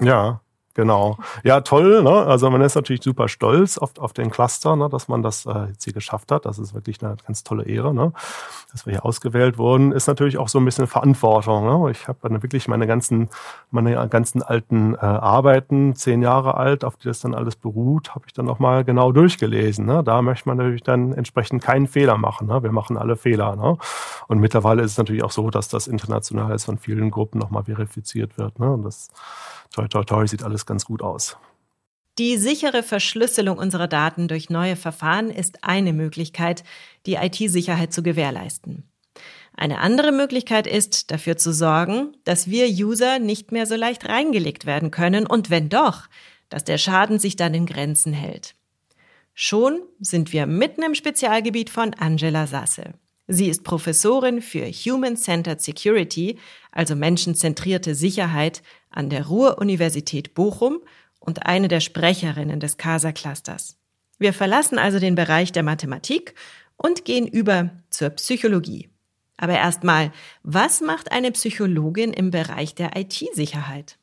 Ja, 0.00 0.40
Genau. 0.76 1.16
Ja, 1.42 1.62
toll. 1.62 2.02
Ne? 2.02 2.10
Also 2.10 2.50
man 2.50 2.60
ist 2.60 2.74
natürlich 2.74 3.02
super 3.02 3.28
stolz 3.28 3.78
auf, 3.78 3.98
auf 3.98 4.12
den 4.12 4.30
Cluster, 4.30 4.76
ne? 4.76 4.90
dass 4.90 5.08
man 5.08 5.22
das 5.22 5.46
äh, 5.46 5.68
jetzt 5.70 5.84
hier 5.84 5.94
geschafft 5.94 6.30
hat. 6.30 6.44
Das 6.44 6.58
ist 6.58 6.74
wirklich 6.74 7.02
eine 7.02 7.16
ganz 7.26 7.42
tolle 7.44 7.64
Ehre, 7.64 7.94
ne? 7.94 8.12
dass 8.72 8.84
wir 8.84 8.92
hier 8.92 9.06
ausgewählt 9.06 9.56
wurden. 9.56 9.90
Ist 9.92 10.06
natürlich 10.06 10.36
auch 10.36 10.48
so 10.48 10.58
ein 10.58 10.66
bisschen 10.66 10.86
Verantwortung. 10.86 11.64
Ne? 11.64 11.90
Ich 11.92 12.08
habe 12.08 12.18
dann 12.20 12.42
wirklich 12.42 12.68
meine 12.68 12.86
ganzen, 12.86 13.30
meine 13.70 14.06
ganzen 14.10 14.42
alten 14.42 14.94
äh, 14.96 14.98
Arbeiten, 14.98 15.96
zehn 15.96 16.20
Jahre 16.20 16.58
alt, 16.58 16.84
auf 16.84 16.98
die 16.98 17.08
das 17.08 17.20
dann 17.20 17.34
alles 17.34 17.56
beruht, 17.56 18.14
habe 18.14 18.26
ich 18.26 18.34
dann 18.34 18.44
nochmal 18.44 18.84
genau 18.84 19.12
durchgelesen. 19.12 19.86
Ne? 19.86 20.04
Da 20.04 20.20
möchte 20.20 20.46
man 20.46 20.58
natürlich 20.58 20.82
dann 20.82 21.14
entsprechend 21.14 21.64
keinen 21.64 21.86
Fehler 21.86 22.18
machen. 22.18 22.48
Ne? 22.48 22.62
Wir 22.62 22.72
machen 22.72 22.98
alle 22.98 23.16
Fehler. 23.16 23.56
Ne? 23.56 23.78
Und 24.28 24.40
mittlerweile 24.40 24.82
ist 24.82 24.90
es 24.90 24.98
natürlich 24.98 25.24
auch 25.24 25.32
so, 25.32 25.48
dass 25.48 25.68
das 25.68 25.86
international 25.86 26.54
ist 26.54 26.66
von 26.66 26.76
vielen 26.76 27.10
Gruppen 27.10 27.38
nochmal 27.38 27.64
verifiziert 27.64 28.36
wird. 28.36 28.58
Ne? 28.58 28.70
Und 28.70 28.82
das 28.82 29.08
toi, 29.72 29.88
toi, 29.88 30.04
toi, 30.04 30.26
sieht 30.26 30.42
alles 30.42 30.66
ganz 30.66 30.84
gut 30.84 31.02
aus. 31.02 31.36
Die 32.18 32.38
sichere 32.38 32.82
Verschlüsselung 32.82 33.58
unserer 33.58 33.88
Daten 33.88 34.26
durch 34.26 34.48
neue 34.48 34.76
Verfahren 34.76 35.30
ist 35.30 35.64
eine 35.64 35.92
Möglichkeit, 35.92 36.64
die 37.04 37.14
IT-Sicherheit 37.14 37.92
zu 37.92 38.02
gewährleisten. 38.02 38.84
Eine 39.54 39.80
andere 39.80 40.12
Möglichkeit 40.12 40.66
ist, 40.66 41.10
dafür 41.10 41.36
zu 41.36 41.52
sorgen, 41.52 42.16
dass 42.24 42.48
wir 42.48 42.66
User 42.68 43.18
nicht 43.18 43.52
mehr 43.52 43.66
so 43.66 43.74
leicht 43.74 44.08
reingelegt 44.08 44.66
werden 44.66 44.90
können 44.90 45.26
und 45.26 45.50
wenn 45.50 45.68
doch, 45.68 46.08
dass 46.48 46.64
der 46.64 46.78
Schaden 46.78 47.18
sich 47.18 47.36
dann 47.36 47.54
in 47.54 47.66
Grenzen 47.66 48.12
hält. 48.12 48.54
Schon 49.34 49.82
sind 50.00 50.32
wir 50.32 50.46
mitten 50.46 50.82
im 50.82 50.94
Spezialgebiet 50.94 51.68
von 51.68 51.92
Angela 51.94 52.46
Sasse. 52.46 52.94
Sie 53.28 53.48
ist 53.48 53.64
Professorin 53.64 54.40
für 54.40 54.66
Human-Centered 54.66 55.60
Security, 55.60 56.38
also 56.70 56.94
menschenzentrierte 56.94 57.94
Sicherheit, 57.94 58.62
an 58.90 59.10
der 59.10 59.26
Ruhr-Universität 59.26 60.34
Bochum 60.34 60.80
und 61.18 61.44
eine 61.44 61.68
der 61.68 61.80
Sprecherinnen 61.80 62.60
des 62.60 62.76
CASA-Clusters. 62.76 63.78
Wir 64.18 64.32
verlassen 64.32 64.78
also 64.78 64.98
den 64.98 65.16
Bereich 65.16 65.52
der 65.52 65.62
Mathematik 65.62 66.34
und 66.76 67.04
gehen 67.04 67.26
über 67.26 67.70
zur 67.90 68.10
Psychologie. 68.10 68.88
Aber 69.36 69.54
erstmal, 69.54 70.12
was 70.42 70.80
macht 70.80 71.12
eine 71.12 71.32
Psychologin 71.32 72.12
im 72.12 72.30
Bereich 72.30 72.74
der 72.74 72.96
IT-Sicherheit? 72.96 73.98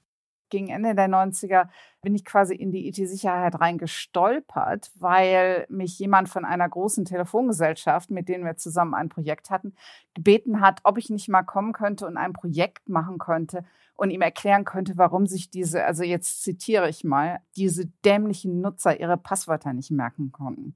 Gegen 0.53 0.69
Ende 0.69 0.93
der 0.93 1.09
90er 1.09 1.67
bin 2.03 2.13
ich 2.13 2.23
quasi 2.23 2.53
in 2.53 2.69
die 2.69 2.87
IT-Sicherheit 2.87 3.59
reingestolpert, 3.59 4.91
weil 4.93 5.65
mich 5.67 5.97
jemand 5.97 6.29
von 6.29 6.45
einer 6.45 6.69
großen 6.69 7.05
Telefongesellschaft, 7.05 8.11
mit 8.11 8.29
denen 8.29 8.45
wir 8.45 8.55
zusammen 8.55 8.93
ein 8.93 9.09
Projekt 9.09 9.49
hatten, 9.49 9.73
gebeten 10.13 10.61
hat, 10.61 10.81
ob 10.83 10.99
ich 10.99 11.09
nicht 11.09 11.27
mal 11.27 11.41
kommen 11.41 11.73
könnte 11.73 12.05
und 12.05 12.17
ein 12.17 12.33
Projekt 12.33 12.87
machen 12.87 13.17
könnte 13.17 13.65
und 13.95 14.11
ihm 14.11 14.21
erklären 14.21 14.63
könnte, 14.63 14.93
warum 14.95 15.25
sich 15.25 15.49
diese, 15.49 15.85
also 15.85 16.03
jetzt 16.03 16.43
zitiere 16.43 16.87
ich 16.87 17.03
mal, 17.03 17.39
diese 17.57 17.87
dämlichen 18.05 18.61
Nutzer 18.61 18.99
ihre 18.99 19.17
Passwörter 19.17 19.73
nicht 19.73 19.89
merken 19.89 20.31
konnten. 20.31 20.75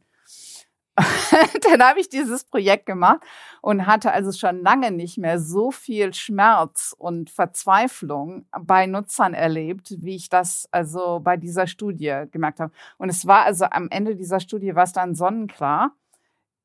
dann 1.62 1.84
habe 1.84 2.00
ich 2.00 2.10
dieses 2.10 2.44
Projekt 2.44 2.88
gemacht 2.88 3.20
und 3.62 3.86
hatte 3.86 4.12
also 4.12 4.32
schon 4.32 4.62
lange 4.62 4.92
nicht 4.92 5.18
mehr 5.18 5.40
so 5.40 5.70
viel 5.70 6.14
Schmerz 6.14 6.96
und 6.98 7.30
Verzweiflung 7.30 8.48
bei 8.60 8.88
Nutzern 8.88 9.36
erlebt, 9.36 9.96
wie 10.00 10.16
ich 10.16 10.30
das 10.30 10.68
also 10.72 11.20
bei 11.20 11.38
dieser 11.38 11.68
Studie 11.68 12.24
gemerkt 12.32 12.60
habe. 12.60 12.74
Und 12.98 13.10
es 13.10 13.28
war 13.28 13.46
also 13.46 13.66
am 13.66 13.90
Ende 13.92 14.16
dieser 14.16 14.40
Studie 14.40 14.74
war 14.74 14.84
es 14.84 14.94
dann 14.94 15.14
sonnenklar, 15.14 15.92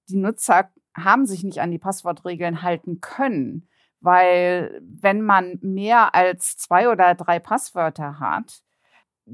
die 0.08 0.16
Nutzer 0.16 0.70
haben 0.94 1.26
sich 1.26 1.44
nicht 1.44 1.60
an 1.60 1.70
die 1.70 1.78
Passwortregeln 1.78 2.62
halten 2.62 3.00
können, 3.00 3.68
weil 4.00 4.80
wenn 4.82 5.20
man 5.20 5.58
mehr 5.60 6.14
als 6.14 6.56
zwei 6.56 6.88
oder 6.88 7.14
drei 7.14 7.38
Passwörter 7.38 8.18
hat, 8.18 8.62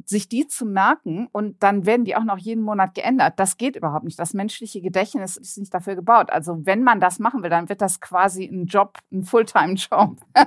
sich 0.05 0.29
die 0.29 0.47
zu 0.47 0.67
merken 0.67 1.29
und 1.33 1.63
dann 1.63 1.87
werden 1.87 2.05
die 2.05 2.15
auch 2.15 2.25
noch 2.25 2.39
jeden 2.39 2.63
Monat 2.63 2.95
geändert. 2.95 3.35
Das 3.39 3.57
geht 3.57 3.77
überhaupt 3.77 4.05
nicht. 4.05 4.19
Das 4.19 4.35
menschliche 4.35 4.81
Gedächtnis 4.81 5.37
ist 5.37 5.59
nicht 5.59 5.73
dafür 5.73 5.95
gebaut. 5.95 6.31
Also 6.31 6.67
wenn 6.67 6.83
man 6.83 7.01
das 7.01 7.19
machen 7.19 7.43
will, 7.43 7.51
dann 7.51 7.69
wird 7.69 7.81
das 7.81 8.01
quasi 8.01 8.45
ein 8.45 8.67
Job, 8.67 8.99
ein 9.13 9.25
Fulltime-Job. 9.25 10.19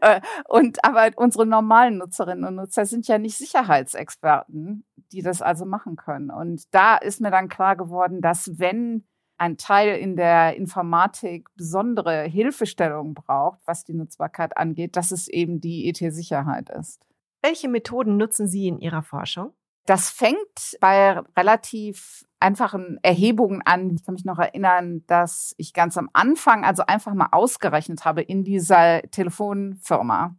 Äh, 0.00 0.22
und 0.48 0.82
aber 0.82 1.10
unsere 1.16 1.44
normalen 1.44 1.98
Nutzerinnen 1.98 2.46
und 2.46 2.54
Nutzer 2.54 2.86
sind 2.86 3.06
ja 3.06 3.18
nicht 3.18 3.36
Sicherheitsexperten, 3.36 4.82
die 5.12 5.20
das 5.20 5.42
also 5.42 5.66
machen 5.66 5.96
können. 5.96 6.30
Und 6.30 6.74
da 6.74 6.96
ist 6.96 7.20
mir 7.20 7.30
dann 7.30 7.50
klar 7.50 7.76
geworden, 7.76 8.22
dass 8.22 8.58
wenn 8.58 9.04
ein 9.36 9.58
Teil 9.58 9.98
in 9.98 10.16
der 10.16 10.56
Informatik 10.56 11.48
besondere 11.56 12.22
Hilfestellung 12.22 13.12
braucht, 13.12 13.60
was 13.66 13.84
die 13.84 13.92
Nutzbarkeit 13.92 14.56
angeht, 14.56 14.96
dass 14.96 15.10
es 15.10 15.28
eben 15.28 15.60
die 15.60 15.88
IT-Sicherheit 15.88 16.70
ist. 16.70 17.04
Welche 17.44 17.68
Methoden 17.68 18.16
nutzen 18.16 18.48
Sie 18.48 18.68
in 18.68 18.78
Ihrer 18.78 19.02
Forschung? 19.02 19.52
Das 19.84 20.08
fängt 20.08 20.78
bei 20.80 21.18
relativ 21.36 22.24
einfachen 22.40 22.98
Erhebungen 23.02 23.60
an. 23.66 23.94
Ich 23.94 24.02
kann 24.02 24.14
mich 24.14 24.24
noch 24.24 24.38
erinnern, 24.38 25.02
dass 25.08 25.54
ich 25.58 25.74
ganz 25.74 25.98
am 25.98 26.08
Anfang 26.14 26.64
also 26.64 26.86
einfach 26.86 27.12
mal 27.12 27.28
ausgerechnet 27.32 28.06
habe 28.06 28.22
in 28.22 28.44
dieser 28.44 29.02
Telefonfirma, 29.02 30.34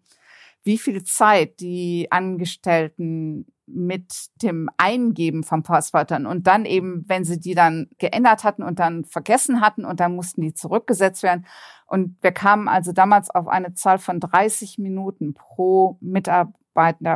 wie 0.63 0.79
viel 0.79 1.03
Zeit 1.03 1.59
die 1.59 2.07
Angestellten 2.09 3.45
mit 3.67 4.29
dem 4.41 4.71
Eingeben 4.77 5.43
von 5.43 5.61
Passwörtern 5.61 6.25
und 6.25 6.47
dann 6.47 6.65
eben, 6.65 7.05
wenn 7.07 7.23
sie 7.23 7.39
die 7.39 7.53
dann 7.53 7.87
geändert 7.99 8.43
hatten 8.43 8.63
und 8.63 8.79
dann 8.79 9.05
vergessen 9.05 9.61
hatten 9.61 9.85
und 9.85 9.99
dann 9.99 10.15
mussten 10.15 10.41
die 10.41 10.55
zurückgesetzt 10.55 11.21
werden. 11.21 11.45
Und 11.85 12.17
wir 12.21 12.31
kamen 12.31 12.67
also 12.67 12.93
damals 12.93 13.29
auf 13.29 13.47
eine 13.47 13.75
Zahl 13.75 13.99
von 13.99 14.19
30 14.19 14.79
Minuten 14.79 15.35
pro 15.35 15.99
Mitarbeiter 16.01 16.55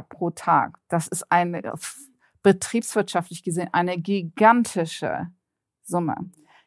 pro 0.02 0.32
Tag. 0.32 0.80
Das 0.88 1.08
ist 1.08 1.32
eine 1.32 1.74
betriebswirtschaftlich 2.42 3.44
gesehen 3.44 3.70
eine 3.72 3.98
gigantische 3.98 5.28
Summe. 5.84 6.16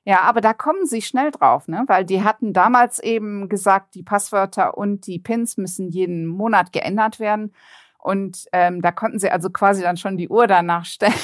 Ja, 0.05 0.23
aber 0.23 0.41
da 0.41 0.53
kommen 0.53 0.85
sie 0.85 1.01
schnell 1.01 1.31
drauf, 1.31 1.69
ne? 1.69 1.85
weil 1.87 2.05
die 2.05 2.25
hatten 2.25 2.53
damals 2.53 2.99
eben 2.99 3.49
gesagt, 3.49 3.95
die 3.95 4.03
Passwörter 4.03 4.77
und 4.77 5.07
die 5.07 5.21
Pins 5.21 5.57
müssen 5.57 5.89
jeden 5.89 6.27
Monat 6.27 6.73
geändert 6.73 7.21
werden. 7.21 7.55
Und 8.03 8.47
ähm, 8.53 8.83
da 8.83 8.91
konnten 8.91 9.21
sie 9.21 9.31
also 9.31 9.49
quasi 9.49 9.81
dann 9.81 9.97
schon 9.97 10.17
die 10.17 10.29
Uhr 10.29 10.49
danach 10.49 10.85
stellen. 10.85 11.15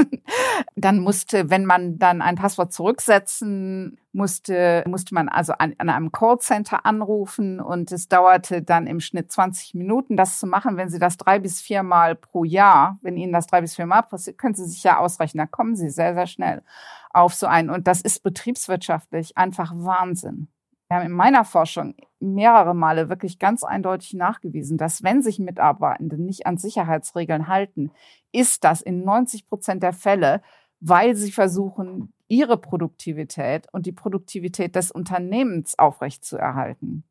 dann 0.74 1.00
musste, 1.00 1.50
wenn 1.50 1.66
man 1.66 1.98
dann 1.98 2.22
ein 2.22 2.36
Passwort 2.36 2.72
zurücksetzen 2.72 3.98
musste, 4.12 4.84
musste 4.86 5.14
man 5.14 5.28
also 5.28 5.52
an, 5.52 5.74
an 5.76 5.90
einem 5.90 6.10
Callcenter 6.10 6.86
anrufen 6.86 7.60
und 7.60 7.92
es 7.92 8.08
dauerte 8.08 8.62
dann 8.62 8.86
im 8.86 9.00
Schnitt 9.00 9.30
20 9.30 9.74
Minuten, 9.74 10.16
das 10.16 10.38
zu 10.38 10.46
machen. 10.46 10.78
Wenn 10.78 10.88
Sie 10.88 10.98
das 10.98 11.18
drei 11.18 11.38
bis 11.40 11.60
viermal 11.60 12.14
pro 12.14 12.42
Jahr, 12.42 12.96
wenn 13.02 13.18
Ihnen 13.18 13.34
das 13.34 13.46
drei 13.46 13.60
bis 13.60 13.76
viermal 13.76 14.02
passiert, 14.02 14.38
können 14.38 14.54
Sie 14.54 14.64
sich 14.64 14.82
ja 14.84 14.96
ausrechnen, 14.96 15.44
da 15.44 15.46
kommen 15.46 15.76
Sie 15.76 15.90
sehr, 15.90 16.14
sehr 16.14 16.26
schnell 16.26 16.62
auf 17.10 17.34
so 17.34 17.46
einen. 17.46 17.68
Und 17.68 17.86
das 17.86 18.00
ist 18.00 18.22
betriebswirtschaftlich 18.22 19.36
einfach 19.36 19.72
Wahnsinn. 19.74 20.48
Wir 20.88 20.96
haben 20.96 21.06
in 21.06 21.12
meiner 21.12 21.44
Forschung 21.44 21.94
mehrere 22.18 22.74
Male 22.74 23.10
wirklich 23.10 23.38
ganz 23.38 23.62
eindeutig 23.62 24.14
nachgewiesen, 24.14 24.78
dass 24.78 25.02
wenn 25.02 25.22
sich 25.22 25.38
Mitarbeitende 25.38 26.20
nicht 26.20 26.46
an 26.46 26.56
Sicherheitsregeln 26.56 27.46
halten, 27.46 27.92
ist 28.32 28.64
das 28.64 28.80
in 28.80 29.04
90 29.04 29.46
Prozent 29.46 29.82
der 29.82 29.92
Fälle, 29.92 30.40
weil 30.80 31.14
sie 31.14 31.30
versuchen, 31.30 32.14
ihre 32.26 32.56
Produktivität 32.56 33.66
und 33.72 33.84
die 33.84 33.92
Produktivität 33.92 34.76
des 34.76 34.90
Unternehmens 34.90 35.78
aufrechtzuerhalten. 35.78 37.04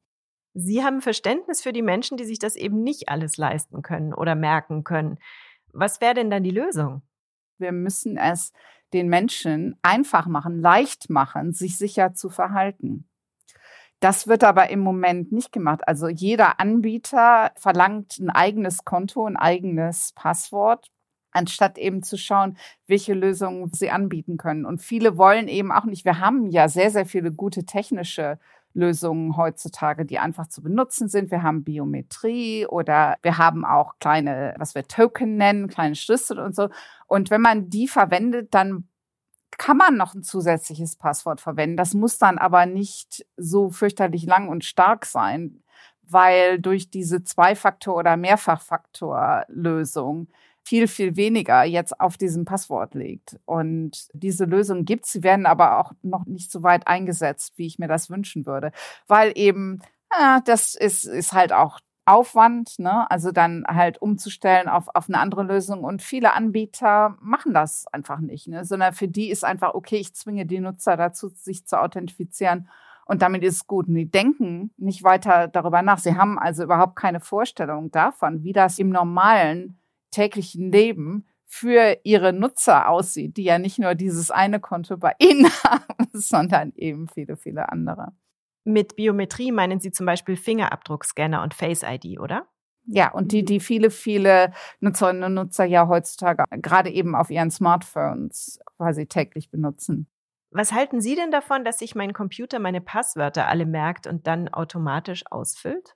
Sie 0.56 0.84
haben 0.84 1.02
Verständnis 1.02 1.62
für 1.62 1.74
die 1.74 1.84
Menschen, 1.84 2.18
die 2.18 2.26
sich 2.26 2.40
das 2.40 2.56
eben 2.56 2.82
nicht 2.82 3.10
alles 3.10 3.38
leisten 3.38 3.84
können 3.84 4.12
oder 4.12 4.34
merken 4.34 4.84
können. 4.84 5.20
Was 5.72 6.02
wäre 6.02 6.16
denn 6.16 6.32
dann 6.32 6.44
die 6.44 6.50
Lösung? 6.50 7.04
Wir 7.60 7.72
müssen 7.72 8.18
es 8.18 8.54
den 8.94 9.08
Menschen 9.08 9.78
einfach 9.84 10.26
machen, 10.26 10.62
leicht 10.62 11.12
machen, 11.12 11.54
sich 11.54 11.78
sicher 11.78 12.16
zu 12.16 12.30
verhalten. 12.30 13.08
Das 14.00 14.28
wird 14.28 14.44
aber 14.44 14.70
im 14.70 14.80
Moment 14.80 15.32
nicht 15.32 15.52
gemacht. 15.52 15.88
Also 15.88 16.08
jeder 16.08 16.60
Anbieter 16.60 17.52
verlangt 17.56 18.20
ein 18.20 18.30
eigenes 18.30 18.86
Konto, 18.86 19.26
ein 19.26 19.38
eigenes 19.38 20.14
Passwort 20.14 20.92
anstatt 21.38 21.78
eben 21.78 22.04
zu 22.04 22.18
schauen, 22.18 22.58
welche 22.88 23.14
Lösungen 23.14 23.72
sie 23.72 23.92
anbieten 23.92 24.38
können. 24.38 24.66
Und 24.66 24.82
viele 24.82 25.18
wollen 25.18 25.48
eben 25.48 25.72
auch 25.72 25.86
nicht. 25.86 26.04
Wir 26.04 26.20
haben 26.20 26.50
ja 26.50 26.68
sehr, 26.68 26.90
sehr 26.90 27.06
viele 27.06 27.32
gute 27.32 27.66
technische 27.66 28.40
Lösungen 28.74 29.38
heutzutage, 29.38 30.06
die 30.06 30.20
einfach 30.20 30.48
zu 30.48 30.62
benutzen 30.62 31.08
sind. 31.08 31.32
Wir 31.32 31.44
haben 31.44 31.64
Biometrie 31.64 32.66
oder 32.68 33.16
wir 33.22 33.38
haben 33.38 33.66
auch 33.66 33.96
kleine, 34.00 34.56
was 34.58 34.76
wir 34.76 34.88
Token 34.88 35.36
nennen, 35.38 35.68
kleine 35.68 35.96
Schlüssel 35.96 36.40
und 36.40 36.56
so. 36.56 36.70
Und 37.08 37.30
wenn 37.30 37.42
man 37.42 37.70
die 37.70 37.88
verwendet, 37.88 38.54
dann 38.54 38.87
kann 39.58 39.78
man 39.78 39.98
noch 39.98 40.14
ein 40.14 40.24
zusätzliches 40.24 40.96
Passwort 40.96 41.42
verwenden. 41.42 41.78
Das 41.78 41.94
muss 41.94 42.18
dann 42.18 42.38
aber 42.38 42.66
nicht 42.66 43.26
so 43.38 43.70
fürchterlich 43.70 44.26
lang 44.26 44.50
und 44.50 44.66
stark 44.66 45.06
sein, 45.06 45.64
weil 46.04 46.60
durch 46.60 46.90
diese 46.90 47.24
Zwei-Faktor- 47.24 47.98
oder 47.98 48.18
Mehrfachfaktor-Lösung 48.18 50.28
viel, 50.64 50.88
viel 50.88 51.16
weniger 51.16 51.64
jetzt 51.64 52.00
auf 52.00 52.18
diesem 52.18 52.46
Passwort 52.46 52.94
liegt. 52.94 53.40
Und 53.46 54.08
diese 54.14 54.46
Lösung 54.46 54.86
gibt 54.86 55.06
es, 55.06 55.14
sie 55.14 55.24
werden 55.24 55.46
aber 55.46 55.80
auch 55.80 55.94
noch 56.02 56.26
nicht 56.26 56.52
so 56.52 56.62
weit 56.62 56.88
eingesetzt, 56.88 57.54
wie 57.58 57.68
ich 57.68 57.80
mir 57.80 57.88
das 57.88 58.10
wünschen 58.10 58.46
würde, 58.46 58.72
weil 59.08 59.32
eben 59.36 59.82
äh, 60.12 60.42
das 60.46 60.76
ist, 60.76 61.06
ist 61.06 61.34
halt 61.34 61.54
auch 61.54 61.80
Aufwand, 62.08 62.80
ne? 62.80 63.10
also 63.12 63.32
dann 63.32 63.66
halt 63.68 64.02
umzustellen 64.02 64.70
auf, 64.70 64.88
auf 64.94 65.10
eine 65.10 65.20
andere 65.20 65.44
Lösung. 65.44 65.84
Und 65.84 66.02
viele 66.02 66.34
Anbieter 66.34 67.18
machen 67.22 67.54
das 67.54 67.86
einfach 67.92 68.20
nicht, 68.20 68.48
ne? 68.48 68.64
sondern 68.64 68.94
für 68.94 69.08
die 69.08 69.30
ist 69.30 69.44
einfach, 69.44 69.74
okay, 69.74 69.98
ich 69.98 70.14
zwinge 70.14 70.46
die 70.46 70.60
Nutzer 70.60 70.96
dazu, 70.96 71.30
sich 71.30 71.66
zu 71.68 71.80
authentifizieren. 71.80 72.70
Und 73.06 73.22
damit 73.22 73.44
ist 73.44 73.56
es 73.56 73.68
gut. 73.68 73.88
Und 73.88 73.96
die 73.96 74.10
denken 74.10 74.72
nicht 74.78 75.04
weiter 75.04 75.48
darüber 75.48 75.82
nach. 75.82 76.00
Sie 76.00 76.16
haben 76.16 76.40
also 76.40 76.64
überhaupt 76.64 76.96
keine 76.96 77.20
Vorstellung 77.20 77.92
davon, 77.92 78.44
wie 78.44 78.54
das 78.54 78.80
im 78.80 78.90
normalen 78.90 79.80
täglichen 80.12 80.72
Leben 80.72 81.26
für 81.46 81.98
ihre 82.04 82.34
Nutzer 82.34 82.90
aussieht, 82.90 83.38
die 83.38 83.44
ja 83.44 83.60
nicht 83.60 83.80
nur 83.80 83.96
dieses 83.96 84.32
eine 84.32 84.60
Konto 84.60 84.98
bei 84.98 85.14
ihnen 85.20 85.46
haben, 85.64 86.08
sondern 86.14 86.74
eben 86.76 87.08
viele, 87.08 87.38
viele 87.38 87.70
andere. 87.70 88.14
Mit 88.68 88.98
Biometrie 88.98 89.54
meinen 89.54 89.80
Sie 89.80 89.92
zum 89.92 90.06
Beispiel 90.06 90.36
Fingerabdruckscanner 90.36 91.42
und 91.42 91.54
Face 91.54 91.84
ID, 91.84 92.20
oder? 92.20 92.48
Ja, 92.86 93.14
und 93.14 93.32
die, 93.32 93.46
die 93.46 93.62
viele, 93.62 93.90
viele 93.90 94.52
Nutzerinnen 94.82 95.24
und 95.24 95.34
Nutzer 95.36 95.64
ja 95.64 95.88
heutzutage 95.88 96.44
gerade 96.62 96.90
eben 96.90 97.16
auf 97.16 97.30
ihren 97.30 97.50
Smartphones 97.50 98.60
quasi 98.76 99.08
täglich 99.08 99.50
benutzen. 99.50 100.10
Was 100.52 100.74
halten 100.74 101.00
Sie 101.00 101.16
denn 101.16 101.32
davon, 101.32 101.64
dass 101.64 101.80
sich 101.80 101.96
mein 101.96 102.12
Computer 102.12 102.60
meine 102.60 102.82
Passwörter 102.82 103.48
alle 103.48 103.66
merkt 103.66 104.06
und 104.06 104.28
dann 104.28 104.50
automatisch 104.50 105.24
ausfüllt? 105.30 105.96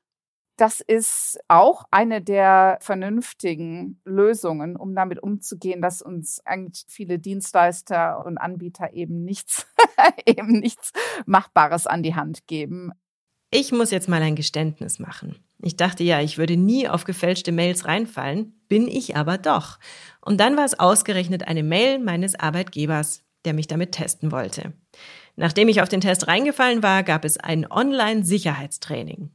Das 0.61 0.79
ist 0.79 1.39
auch 1.47 1.85
eine 1.89 2.21
der 2.21 2.77
vernünftigen 2.81 3.99
Lösungen, 4.05 4.75
um 4.75 4.93
damit 4.93 5.23
umzugehen, 5.23 5.81
dass 5.81 6.03
uns 6.03 6.39
eigentlich 6.45 6.85
viele 6.87 7.17
Dienstleister 7.17 8.23
und 8.23 8.37
Anbieter 8.37 8.93
eben 8.93 9.23
nichts, 9.23 9.65
eben 10.27 10.59
nichts 10.59 10.91
Machbares 11.25 11.87
an 11.87 12.03
die 12.03 12.13
Hand 12.13 12.45
geben. 12.45 12.91
Ich 13.49 13.71
muss 13.71 13.89
jetzt 13.89 14.07
mal 14.07 14.21
ein 14.21 14.35
Geständnis 14.35 14.99
machen. 14.99 15.43
Ich 15.63 15.77
dachte 15.77 16.03
ja, 16.03 16.21
ich 16.21 16.37
würde 16.37 16.57
nie 16.57 16.87
auf 16.87 17.05
gefälschte 17.05 17.51
Mails 17.51 17.87
reinfallen, 17.87 18.53
bin 18.67 18.87
ich 18.87 19.15
aber 19.15 19.39
doch. 19.39 19.79
Und 20.23 20.39
dann 20.39 20.57
war 20.57 20.65
es 20.65 20.79
ausgerechnet 20.79 21.47
eine 21.47 21.63
Mail 21.63 21.97
meines 21.97 22.39
Arbeitgebers, 22.39 23.23
der 23.45 23.55
mich 23.55 23.65
damit 23.65 23.93
testen 23.93 24.31
wollte. 24.31 24.73
Nachdem 25.35 25.69
ich 25.69 25.81
auf 25.81 25.89
den 25.89 26.01
Test 26.01 26.27
reingefallen 26.27 26.83
war, 26.83 27.01
gab 27.01 27.25
es 27.25 27.39
ein 27.39 27.65
Online-Sicherheitstraining. 27.67 29.31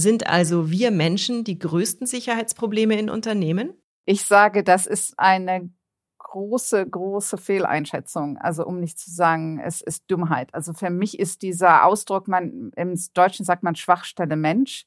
Sind 0.00 0.26
also 0.26 0.70
wir 0.70 0.90
Menschen 0.90 1.44
die 1.44 1.58
größten 1.58 2.06
Sicherheitsprobleme 2.06 2.98
in 2.98 3.10
Unternehmen? 3.10 3.74
Ich 4.06 4.24
sage, 4.24 4.64
das 4.64 4.86
ist 4.86 5.18
eine 5.18 5.70
große, 6.16 6.88
große 6.88 7.36
Fehleinschätzung. 7.36 8.38
Also 8.38 8.64
um 8.64 8.80
nicht 8.80 8.98
zu 8.98 9.10
sagen, 9.10 9.60
es 9.62 9.82
ist 9.82 10.10
Dummheit. 10.10 10.54
Also 10.54 10.72
für 10.72 10.88
mich 10.88 11.18
ist 11.18 11.42
dieser 11.42 11.84
Ausdruck, 11.84 12.28
man, 12.28 12.70
im 12.76 12.98
Deutschen 13.12 13.44
sagt 13.44 13.62
man 13.62 13.74
Schwachstelle 13.74 14.36
Mensch, 14.36 14.86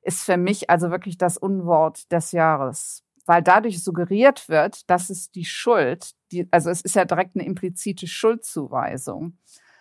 ist 0.00 0.22
für 0.22 0.38
mich 0.38 0.70
also 0.70 0.90
wirklich 0.90 1.18
das 1.18 1.36
Unwort 1.36 2.10
des 2.10 2.32
Jahres. 2.32 3.04
Weil 3.26 3.42
dadurch 3.42 3.84
suggeriert 3.84 4.48
wird, 4.48 4.88
dass 4.88 5.10
es 5.10 5.30
die 5.30 5.44
Schuld, 5.44 6.12
die, 6.32 6.48
also 6.50 6.70
es 6.70 6.80
ist 6.80 6.96
ja 6.96 7.04
direkt 7.04 7.36
eine 7.36 7.44
implizite 7.44 8.06
Schuldzuweisung 8.06 9.36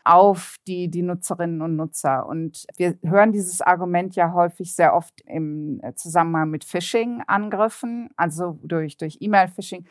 auf 0.08 0.56
die, 0.68 0.90
die 0.90 1.02
Nutzerinnen 1.02 1.62
und 1.62 1.76
Nutzer. 1.76 2.26
Und 2.28 2.66
wir 2.78 2.98
hören 3.04 3.32
dieses 3.32 3.62
Argument 3.62 4.16
ja 4.16 4.32
häufig 4.34 4.74
sehr 4.74 4.94
oft 4.94 5.22
im 5.26 5.82
Zusammenhang 5.96 6.50
mit 6.50 6.64
Phishing-Angriffen, 6.64 8.10
also 8.16 8.58
durch, 8.64 8.98
durch 8.98 9.18
E-Mail-Phishing. 9.20 9.86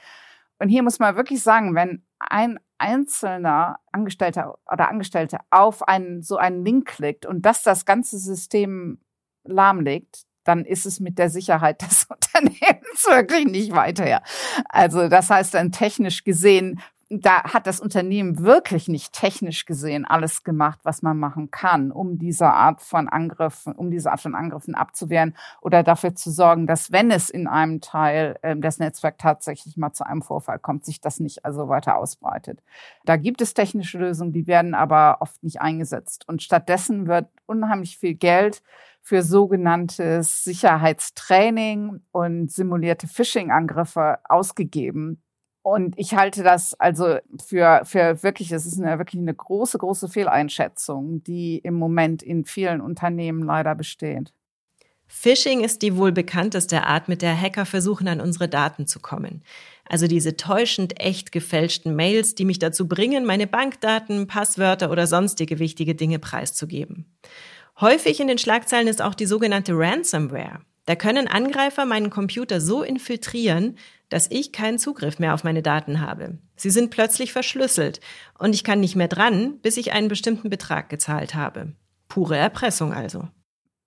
Und 0.59 0.69
hier 0.71 0.83
muss 0.83 0.99
man 0.99 1.17
wirklich 1.17 1.43
sagen, 1.43 1.75
wenn 1.75 2.03
ein 2.19 2.59
einzelner 2.79 3.79
Angestellter 3.93 4.59
oder 4.71 4.89
Angestellte 4.89 5.39
auf 5.51 5.87
einen, 5.87 6.23
so 6.23 6.37
einen 6.37 6.65
Link 6.65 6.87
klickt 6.87 7.27
und 7.27 7.45
das 7.45 7.63
das 7.63 7.85
ganze 7.85 8.19
System 8.19 8.99
lahmlegt, 9.45 10.25
dann 10.45 10.65
ist 10.65 10.87
es 10.87 11.01
mit 11.01 11.19
der 11.19 11.29
Sicherheit 11.29 11.83
des 11.87 12.05
Unternehmens 12.05 13.05
wirklich 13.07 13.47
nicht 13.47 13.73
weiter. 13.73 14.23
Also 14.69 15.09
das 15.09 15.29
heißt 15.29 15.55
dann 15.55 15.73
technisch 15.73 16.25
gesehen 16.25 16.81
da 17.09 17.45
hat 17.45 17.69
das 17.69 17.79
Unternehmen 17.79 18.41
wirklich 18.41 18.89
nicht 18.89 19.13
technisch 19.13 19.65
gesehen 19.65 20.05
alles 20.05 20.43
gemacht, 20.43 20.81
was 20.83 21.03
man 21.03 21.19
machen 21.19 21.53
kann, 21.53 21.93
um 21.93 22.19
diese 22.19 22.49
Art 22.49 22.83
von 22.83 23.09
Angriffen, 23.09 23.75
um 23.75 23.93
diese 23.93 24.11
Art 24.11 24.21
von 24.21 24.35
Angriffen 24.35 24.75
abzuwehren 24.75 25.37
oder 25.61 25.85
dafür 25.85 26.17
zu 26.17 26.33
sorgen, 26.33 26.67
dass 26.67 26.91
wenn 26.91 27.13
es 27.13 27.31
in 27.31 27.47
einem 27.47 27.81
Teil 27.81 28.37
äh, 28.43 28.57
des 28.57 28.81
Netzwerks 28.81 29.19
tatsächlich 29.19 29.77
mal 29.77 29.93
zu 29.93 30.05
einem 30.05 30.23
Vorfall 30.23 30.59
kommt, 30.59 30.85
sich 30.85 31.01
das 31.01 31.21
nicht 31.21 31.45
also 31.45 31.69
weiter 31.69 31.97
ausbreitet. 31.97 32.61
Da 33.05 33.17
gibt 33.17 33.41
es 33.41 33.55
technische 33.55 33.99
Lösungen, 33.99 34.33
die 34.33 34.49
werden 34.49 34.75
aber 34.75 35.19
oft 35.21 35.43
nicht 35.45 35.61
eingesetzt 35.61 36.29
und 36.29 36.43
stattdessen 36.43 37.07
wird 37.07 37.29
unheimlich 37.47 37.99
viel 37.99 38.15
Geld 38.15 38.63
für 39.01 39.23
sogenanntes 39.23 40.43
Sicherheitstraining 40.43 42.01
und 42.11 42.51
simulierte 42.51 43.07
Phishing-Angriffe 43.07 44.19
ausgegeben. 44.25 45.23
Und 45.69 45.99
ich 45.99 46.15
halte 46.15 46.45
das 46.45 46.75
also 46.75 47.19
für, 47.45 47.81
für 47.83 48.23
wirklich, 48.23 48.53
es 48.53 48.67
ist 48.67 48.81
eine, 48.81 48.99
wirklich 48.99 49.21
eine 49.21 49.35
große, 49.35 49.79
große 49.79 50.07
Fehleinschätzung, 50.07 51.25
die 51.25 51.59
im 51.59 51.75
Moment 51.75 52.23
in 52.23 52.45
vielen 52.45 52.81
Unternehmen 52.81 53.43
leider 53.43 53.75
besteht. 53.75 54.33
Phishing 55.09 55.65
ist 55.65 55.83
die 55.83 55.97
wohl 55.97 56.13
bekannteste 56.13 56.85
Art, 56.85 57.09
mit 57.09 57.21
der 57.21 57.37
Hacker 57.37 57.67
versuchen, 57.67 58.07
an 58.07 58.21
unsere 58.21 58.49
Daten 58.49 58.87
zu 58.87 59.01
kommen. 59.01 59.43
Also 59.85 60.07
diese 60.07 60.37
täuschend 60.37 61.01
echt 61.01 61.33
gefälschten 61.33 61.97
Mails, 61.97 62.37
die 62.37 62.45
mich 62.45 62.61
dazu 62.61 62.87
bringen, 62.87 63.25
meine 63.25 63.49
Bankdaten, 63.49 64.29
Passwörter 64.29 64.93
oder 64.93 65.09
sonstige 65.09 65.59
wichtige 65.59 65.97
Dinge 65.97 66.21
preiszugeben. 66.21 67.07
Häufig 67.81 68.21
in 68.21 68.29
den 68.29 68.39
Schlagzeilen 68.39 68.87
ist 68.87 69.03
auch 69.03 69.15
die 69.15 69.27
sogenannte 69.27 69.73
Ransomware. 69.75 70.61
Da 70.85 70.95
können 70.95 71.27
Angreifer 71.27 71.85
meinen 71.85 72.11
Computer 72.11 72.61
so 72.61 72.85
infiltrieren, 72.85 73.77
dass 74.09 74.31
ich 74.31 74.53
keinen 74.53 74.79
Zugriff 74.79 75.19
mehr 75.19 75.35
auf 75.35 75.45
meine 75.45 75.63
Daten 75.63 76.01
habe. 76.01 76.39
Sie 76.57 76.71
sind 76.71 76.91
plötzlich 76.91 77.33
verschlüsselt 77.33 78.01
und 78.39 78.55
ich 78.55 78.65
kann 78.65 78.81
nicht 78.81 78.97
mehr 78.97 79.09
dran, 79.09 79.59
bis 79.61 79.77
ich 79.77 79.93
einen 79.93 80.09
bestimmten 80.09 80.51
Betrag 80.51 80.89
gezahlt 80.89 81.35
habe. 81.35 81.73
Pure 82.09 82.37
Erpressung 82.37 82.93
also. 82.93 83.29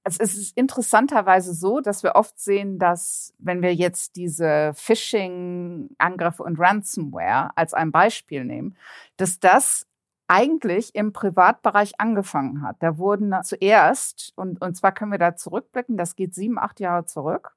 Es 0.03 0.17
ist 0.17 0.57
interessanterweise 0.57 1.53
so, 1.53 1.81
dass 1.81 2.03
wir 2.03 2.15
oft 2.15 2.39
sehen, 2.39 2.79
dass 2.79 3.33
wenn 3.37 3.61
wir 3.61 3.75
jetzt 3.75 4.15
diese 4.15 4.71
Phishing-Angriffe 4.75 6.41
und 6.41 6.59
Ransomware 6.59 7.51
als 7.55 7.73
ein 7.73 7.91
Beispiel 7.91 8.43
nehmen, 8.43 8.75
dass 9.17 9.39
das 9.39 9.85
eigentlich 10.27 10.93
im 10.93 11.11
Privatbereich 11.11 11.99
angefangen 11.99 12.61
hat. 12.61 12.77
Da 12.79 12.97
wurden 12.97 13.33
zuerst, 13.43 14.31
und, 14.35 14.61
und 14.61 14.77
zwar 14.77 14.91
können 14.91 15.11
wir 15.11 15.17
da 15.17 15.35
zurückblicken, 15.35 15.97
das 15.97 16.15
geht 16.15 16.35
sieben, 16.35 16.59
acht 16.59 16.79
Jahre 16.79 17.05
zurück, 17.05 17.55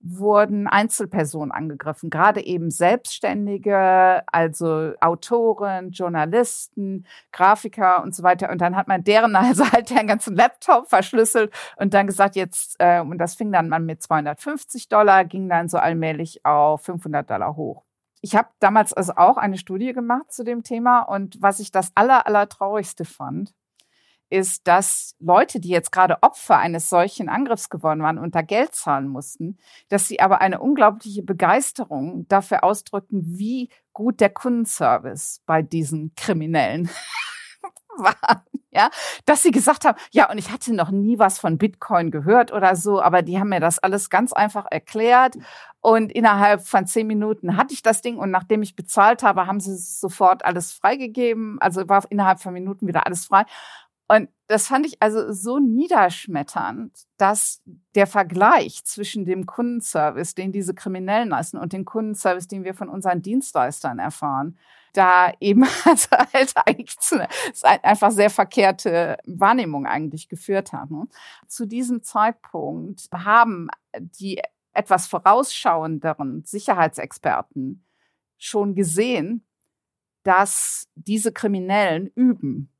wurden 0.00 0.66
Einzelpersonen 0.66 1.50
angegriffen, 1.50 2.10
gerade 2.10 2.44
eben 2.44 2.70
Selbstständige, 2.70 4.22
also 4.26 4.92
Autoren, 5.00 5.90
Journalisten, 5.90 7.06
Grafiker 7.32 8.02
und 8.02 8.14
so 8.14 8.22
weiter. 8.22 8.50
Und 8.50 8.60
dann 8.60 8.76
hat 8.76 8.88
man 8.88 9.02
deren 9.02 9.34
also 9.36 9.64
halt 9.72 9.90
den 9.90 10.06
ganzen 10.06 10.36
Laptop 10.36 10.88
verschlüsselt 10.88 11.52
und 11.76 11.94
dann 11.94 12.06
gesagt, 12.06 12.36
jetzt, 12.36 12.76
äh, 12.78 13.00
und 13.00 13.18
das 13.18 13.34
fing 13.34 13.50
dann 13.52 13.72
an 13.72 13.86
mit 13.86 14.02
250 14.02 14.88
Dollar, 14.88 15.24
ging 15.24 15.48
dann 15.48 15.68
so 15.68 15.78
allmählich 15.78 16.44
auf 16.44 16.82
500 16.82 17.28
Dollar 17.28 17.56
hoch. 17.56 17.84
Ich 18.20 18.34
habe 18.34 18.48
damals 18.58 18.92
also 18.92 19.14
auch 19.16 19.36
eine 19.36 19.58
Studie 19.58 19.92
gemacht 19.92 20.32
zu 20.32 20.44
dem 20.44 20.62
Thema 20.62 21.02
und 21.02 21.40
was 21.40 21.60
ich 21.60 21.70
das 21.70 21.92
aller, 21.94 22.26
aller 22.26 22.48
traurigste 22.48 23.04
fand, 23.04 23.54
ist, 24.30 24.66
dass 24.66 25.14
Leute, 25.18 25.60
die 25.60 25.68
jetzt 25.68 25.92
gerade 25.92 26.22
Opfer 26.22 26.58
eines 26.58 26.88
solchen 26.88 27.28
Angriffs 27.28 27.70
geworden 27.70 28.02
waren 28.02 28.18
und 28.18 28.34
da 28.34 28.42
Geld 28.42 28.74
zahlen 28.74 29.08
mussten, 29.08 29.58
dass 29.88 30.08
sie 30.08 30.20
aber 30.20 30.40
eine 30.40 30.60
unglaubliche 30.60 31.22
Begeisterung 31.22 32.26
dafür 32.28 32.64
ausdrücken, 32.64 33.22
wie 33.24 33.70
gut 33.92 34.20
der 34.20 34.30
Kundenservice 34.30 35.42
bei 35.46 35.62
diesen 35.62 36.14
Kriminellen 36.14 36.90
war. 37.96 38.44
Ja, 38.70 38.90
dass 39.24 39.42
sie 39.42 39.50
gesagt 39.50 39.86
haben, 39.86 39.98
ja, 40.12 40.30
und 40.30 40.36
ich 40.36 40.52
hatte 40.52 40.74
noch 40.74 40.90
nie 40.90 41.18
was 41.18 41.38
von 41.38 41.56
Bitcoin 41.56 42.10
gehört 42.10 42.52
oder 42.52 42.76
so, 42.76 43.00
aber 43.00 43.22
die 43.22 43.38
haben 43.40 43.48
mir 43.48 43.60
das 43.60 43.78
alles 43.78 44.10
ganz 44.10 44.34
einfach 44.34 44.66
erklärt. 44.70 45.36
Und 45.80 46.12
innerhalb 46.12 46.66
von 46.66 46.86
zehn 46.86 47.06
Minuten 47.06 47.56
hatte 47.56 47.72
ich 47.72 47.82
das 47.82 48.02
Ding 48.02 48.18
und 48.18 48.30
nachdem 48.30 48.62
ich 48.62 48.76
bezahlt 48.76 49.22
habe, 49.22 49.46
haben 49.46 49.58
sie 49.58 49.74
sofort 49.76 50.44
alles 50.44 50.72
freigegeben. 50.72 51.56
Also 51.60 51.88
war 51.88 52.04
innerhalb 52.10 52.40
von 52.40 52.52
Minuten 52.52 52.86
wieder 52.86 53.06
alles 53.06 53.24
frei. 53.24 53.44
Und 54.08 54.30
das 54.46 54.68
fand 54.68 54.86
ich 54.86 55.02
also 55.02 55.32
so 55.32 55.58
niederschmetternd, 55.58 56.92
dass 57.18 57.62
der 57.94 58.06
Vergleich 58.06 58.82
zwischen 58.84 59.26
dem 59.26 59.44
Kundenservice, 59.44 60.34
den 60.34 60.50
diese 60.50 60.74
Kriminellen 60.74 61.28
leisten, 61.28 61.58
und 61.58 61.74
dem 61.74 61.84
Kundenservice, 61.84 62.48
den 62.48 62.64
wir 62.64 62.74
von 62.74 62.88
unseren 62.88 63.20
Dienstleistern 63.20 63.98
erfahren, 63.98 64.58
da 64.94 65.32
eben 65.40 65.64
also 65.84 66.08
halt 66.32 66.54
eigentlich 66.64 66.98
zu 66.98 67.16
einer 67.62 67.84
einfach 67.84 68.10
sehr 68.10 68.30
verkehrte 68.30 69.18
Wahrnehmung 69.26 69.86
eigentlich 69.86 70.30
geführt 70.30 70.72
hat. 70.72 70.90
Ne? 70.90 71.06
Zu 71.46 71.66
diesem 71.66 72.02
Zeitpunkt 72.02 73.08
haben 73.12 73.68
die 73.98 74.40
etwas 74.72 75.06
vorausschauenderen 75.06 76.44
Sicherheitsexperten 76.44 77.84
schon 78.38 78.74
gesehen, 78.74 79.44
dass 80.22 80.88
diese 80.94 81.32
Kriminellen 81.32 82.06
üben 82.14 82.70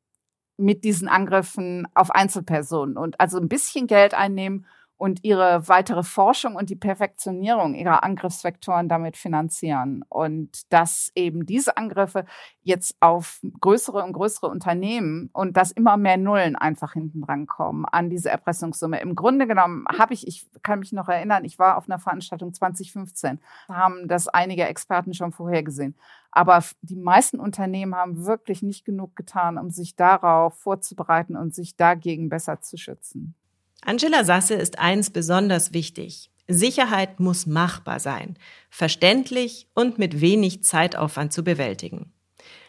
mit 0.58 0.84
diesen 0.84 1.08
Angriffen 1.08 1.86
auf 1.94 2.10
Einzelpersonen 2.10 2.96
und 2.96 3.20
also 3.20 3.38
ein 3.38 3.48
bisschen 3.48 3.86
Geld 3.86 4.12
einnehmen 4.12 4.66
und 4.98 5.22
ihre 5.22 5.68
weitere 5.68 6.02
Forschung 6.02 6.56
und 6.56 6.70
die 6.70 6.76
Perfektionierung 6.76 7.74
ihrer 7.74 8.02
Angriffsvektoren 8.02 8.88
damit 8.88 9.16
finanzieren. 9.16 10.04
Und 10.08 10.72
dass 10.72 11.12
eben 11.14 11.46
diese 11.46 11.76
Angriffe 11.76 12.24
jetzt 12.62 12.96
auf 13.00 13.40
größere 13.60 14.02
und 14.02 14.12
größere 14.12 14.48
Unternehmen 14.48 15.30
und 15.32 15.56
dass 15.56 15.70
immer 15.70 15.96
mehr 15.96 16.16
Nullen 16.16 16.56
einfach 16.56 16.94
hinten 16.94 17.22
dran 17.22 17.46
kommen 17.46 17.84
an 17.86 18.10
diese 18.10 18.28
Erpressungssumme. 18.28 19.00
Im 19.00 19.14
Grunde 19.14 19.46
genommen 19.46 19.84
habe 19.96 20.14
ich, 20.14 20.26
ich 20.26 20.46
kann 20.62 20.80
mich 20.80 20.92
noch 20.92 21.08
erinnern, 21.08 21.44
ich 21.44 21.60
war 21.60 21.78
auf 21.78 21.88
einer 21.88 22.00
Veranstaltung 22.00 22.52
2015, 22.52 23.38
haben 23.68 24.08
das 24.08 24.26
einige 24.26 24.66
Experten 24.66 25.14
schon 25.14 25.30
vorhergesehen. 25.30 25.94
Aber 26.32 26.62
die 26.82 26.96
meisten 26.96 27.38
Unternehmen 27.38 27.94
haben 27.94 28.26
wirklich 28.26 28.62
nicht 28.62 28.84
genug 28.84 29.14
getan, 29.14 29.58
um 29.58 29.70
sich 29.70 29.94
darauf 29.94 30.58
vorzubereiten 30.58 31.36
und 31.36 31.54
sich 31.54 31.76
dagegen 31.76 32.28
besser 32.28 32.60
zu 32.60 32.76
schützen. 32.76 33.36
Angela 33.82 34.24
Sasse 34.24 34.54
ist 34.54 34.78
eins 34.78 35.10
besonders 35.10 35.72
wichtig. 35.72 36.30
Sicherheit 36.48 37.20
muss 37.20 37.46
machbar 37.46 38.00
sein, 38.00 38.38
verständlich 38.70 39.68
und 39.74 39.98
mit 39.98 40.20
wenig 40.20 40.64
Zeitaufwand 40.64 41.32
zu 41.32 41.44
bewältigen. 41.44 42.12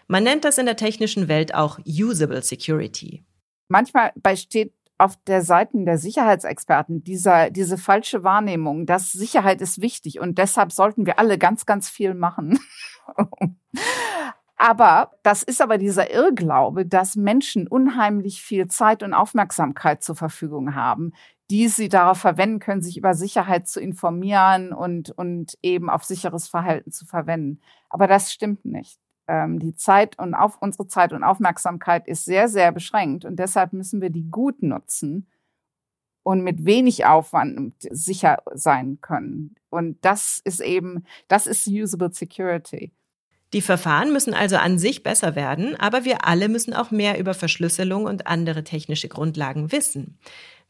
Man 0.07 0.23
nennt 0.23 0.43
das 0.43 0.57
in 0.57 0.65
der 0.65 0.75
technischen 0.75 1.27
Welt 1.27 1.53
auch 1.53 1.79
Usable 1.85 2.41
Security. 2.41 3.23
Manchmal 3.69 4.11
besteht 4.15 4.73
auf 4.97 5.15
der 5.27 5.41
Seite 5.43 5.77
der 5.85 5.97
Sicherheitsexperten 5.97 7.03
dieser, 7.03 7.49
diese 7.51 7.77
falsche 7.77 8.23
Wahrnehmung, 8.23 8.85
dass 8.85 9.13
Sicherheit 9.13 9.61
ist 9.61 9.81
wichtig 9.81 10.19
und 10.19 10.37
deshalb 10.37 10.73
sollten 10.73 11.05
wir 11.05 11.19
alle 11.19 11.37
ganz, 11.37 11.65
ganz 11.65 11.89
viel 11.89 12.13
machen. 12.13 12.59
Aber 14.61 15.11
das 15.23 15.41
ist 15.41 15.61
aber 15.61 15.77
dieser 15.77 16.11
Irrglaube, 16.11 16.85
dass 16.85 17.15
Menschen 17.15 17.65
unheimlich 17.65 18.41
viel 18.41 18.67
Zeit 18.67 19.03
und 19.03 19.13
Aufmerksamkeit 19.13 20.03
zur 20.03 20.17
Verfügung 20.17 20.75
haben, 20.75 21.13
die 21.49 21.69
sie 21.69 21.87
darauf 21.87 22.17
verwenden 22.17 22.59
können, 22.59 22.81
sich 22.81 22.97
über 22.97 23.13
Sicherheit 23.13 23.69
zu 23.69 23.79
informieren 23.79 24.73
und, 24.73 25.11
und 25.11 25.57
eben 25.63 25.89
auf 25.89 26.03
sicheres 26.03 26.49
Verhalten 26.49 26.91
zu 26.91 27.05
verwenden. 27.05 27.61
Aber 27.89 28.05
das 28.05 28.33
stimmt 28.33 28.65
nicht. 28.65 28.99
Ähm, 29.27 29.59
die 29.59 29.75
Zeit 29.75 30.19
und 30.19 30.35
auf 30.35 30.57
unsere 30.61 30.87
Zeit 30.87 31.13
und 31.13 31.23
Aufmerksamkeit 31.23 32.05
ist 32.05 32.25
sehr, 32.25 32.49
sehr 32.49 32.73
beschränkt 32.73 33.23
und 33.23 33.37
deshalb 33.37 33.71
müssen 33.71 34.01
wir 34.01 34.09
die 34.09 34.29
gut 34.29 34.61
nutzen 34.61 35.27
und 36.23 36.41
mit 36.41 36.65
wenig 36.65 37.05
Aufwand 37.05 37.75
sicher 37.91 38.39
sein 38.53 38.99
können. 38.99 39.55
Und 39.69 40.03
das 40.03 40.41
ist 40.43 40.59
eben, 40.59 41.05
das 41.29 41.47
ist 41.47 41.65
Usable 41.65 42.11
Security. 42.11 42.91
Die 43.53 43.61
Verfahren 43.61 44.13
müssen 44.13 44.33
also 44.33 44.57
an 44.57 44.77
sich 44.77 45.01
besser 45.01 45.35
werden, 45.35 45.75
aber 45.75 46.05
wir 46.05 46.25
alle 46.25 46.49
müssen 46.49 46.73
auch 46.73 46.91
mehr 46.91 47.19
über 47.19 47.33
Verschlüsselung 47.33 48.05
und 48.05 48.27
andere 48.27 48.63
technische 48.63 49.07
Grundlagen 49.07 49.71
wissen. 49.71 50.19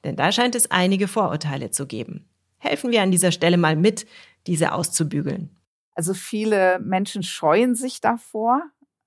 Denn 0.03 0.15
da 0.15 0.31
scheint 0.31 0.55
es 0.55 0.71
einige 0.71 1.07
Vorurteile 1.07 1.71
zu 1.71 1.87
geben. 1.87 2.29
Helfen 2.57 2.91
wir 2.91 3.01
an 3.01 3.11
dieser 3.11 3.31
Stelle 3.31 3.57
mal 3.57 3.75
mit, 3.75 4.05
diese 4.47 4.73
auszubügeln. 4.73 5.49
Also 5.93 6.13
viele 6.13 6.79
Menschen 6.79 7.23
scheuen 7.23 7.75
sich 7.75 7.99
davor, 7.99 8.63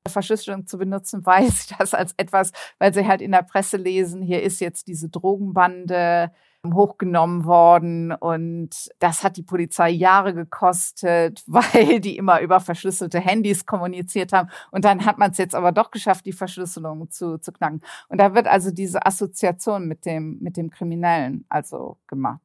Verschlüsselung 0.06 0.66
zu 0.66 0.78
benutzen, 0.78 1.24
weil 1.26 1.50
sie 1.50 1.74
das 1.78 1.94
als 1.94 2.12
etwas, 2.16 2.52
weil 2.78 2.92
sie 2.92 3.06
halt 3.06 3.22
in 3.22 3.32
der 3.32 3.42
Presse 3.42 3.76
lesen, 3.76 4.22
hier 4.22 4.42
ist 4.42 4.60
jetzt 4.60 4.86
diese 4.88 5.08
Drogenbande, 5.08 6.32
hochgenommen 6.64 7.44
worden 7.44 8.12
und 8.12 8.70
das 9.00 9.24
hat 9.24 9.36
die 9.36 9.42
Polizei 9.42 9.90
Jahre 9.90 10.32
gekostet, 10.32 11.42
weil 11.46 12.00
die 12.00 12.16
immer 12.16 12.40
über 12.40 12.60
verschlüsselte 12.60 13.20
Handys 13.20 13.66
kommuniziert 13.66 14.32
haben 14.32 14.48
und 14.70 14.84
dann 14.84 15.04
hat 15.04 15.18
man 15.18 15.32
es 15.32 15.38
jetzt 15.38 15.54
aber 15.54 15.72
doch 15.72 15.90
geschafft, 15.90 16.24
die 16.24 16.32
Verschlüsselung 16.32 17.10
zu, 17.10 17.38
zu 17.38 17.52
knacken. 17.52 17.82
Und 18.08 18.18
da 18.18 18.34
wird 18.34 18.46
also 18.46 18.70
diese 18.70 19.04
Assoziation 19.04 19.88
mit 19.88 20.06
dem, 20.06 20.38
mit 20.40 20.56
dem 20.56 20.70
Kriminellen 20.70 21.44
also 21.48 21.98
gemacht. 22.06 22.40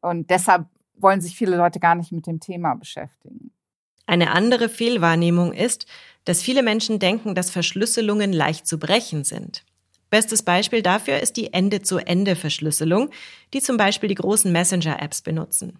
Und 0.00 0.30
deshalb 0.30 0.66
wollen 0.94 1.20
sich 1.20 1.36
viele 1.36 1.56
Leute 1.56 1.80
gar 1.80 1.94
nicht 1.94 2.12
mit 2.12 2.26
dem 2.26 2.40
Thema 2.40 2.74
beschäftigen. 2.74 3.52
Eine 4.06 4.30
andere 4.30 4.70
Fehlwahrnehmung 4.70 5.52
ist, 5.52 5.86
dass 6.24 6.40
viele 6.40 6.62
Menschen 6.62 6.98
denken, 6.98 7.34
dass 7.34 7.50
Verschlüsselungen 7.50 8.32
leicht 8.32 8.66
zu 8.66 8.78
brechen 8.78 9.24
sind. 9.24 9.64
Bestes 10.10 10.42
Beispiel 10.42 10.82
dafür 10.82 11.18
ist 11.20 11.36
die 11.36 11.52
Ende-zu-Ende-Verschlüsselung, 11.52 13.10
die 13.52 13.60
zum 13.60 13.76
Beispiel 13.76 14.08
die 14.08 14.14
großen 14.14 14.50
Messenger-Apps 14.50 15.22
benutzen. 15.22 15.78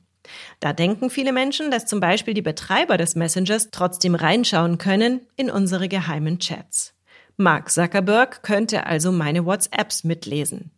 Da 0.61 0.73
denken 0.73 1.11
viele 1.11 1.33
Menschen, 1.33 1.71
dass 1.71 1.87
zum 1.87 2.01
Beispiel 2.01 2.35
die 2.35 2.43
Betreiber 2.43 2.97
des 2.97 3.15
Messengers 3.15 3.69
trotzdem 3.71 4.15
reinschauen 4.15 4.79
können 4.79 5.21
in 5.37 5.51
unsere 5.51 5.89
geheimen 5.89 6.39
Chats. 6.39 6.95
Mark 7.37 7.71
Zuckerberg 7.71 8.43
könnte 8.43 8.87
also 8.87 9.13
meine 9.13 9.47
WhatsApps 9.47 10.05
mitlesen. 10.05 10.73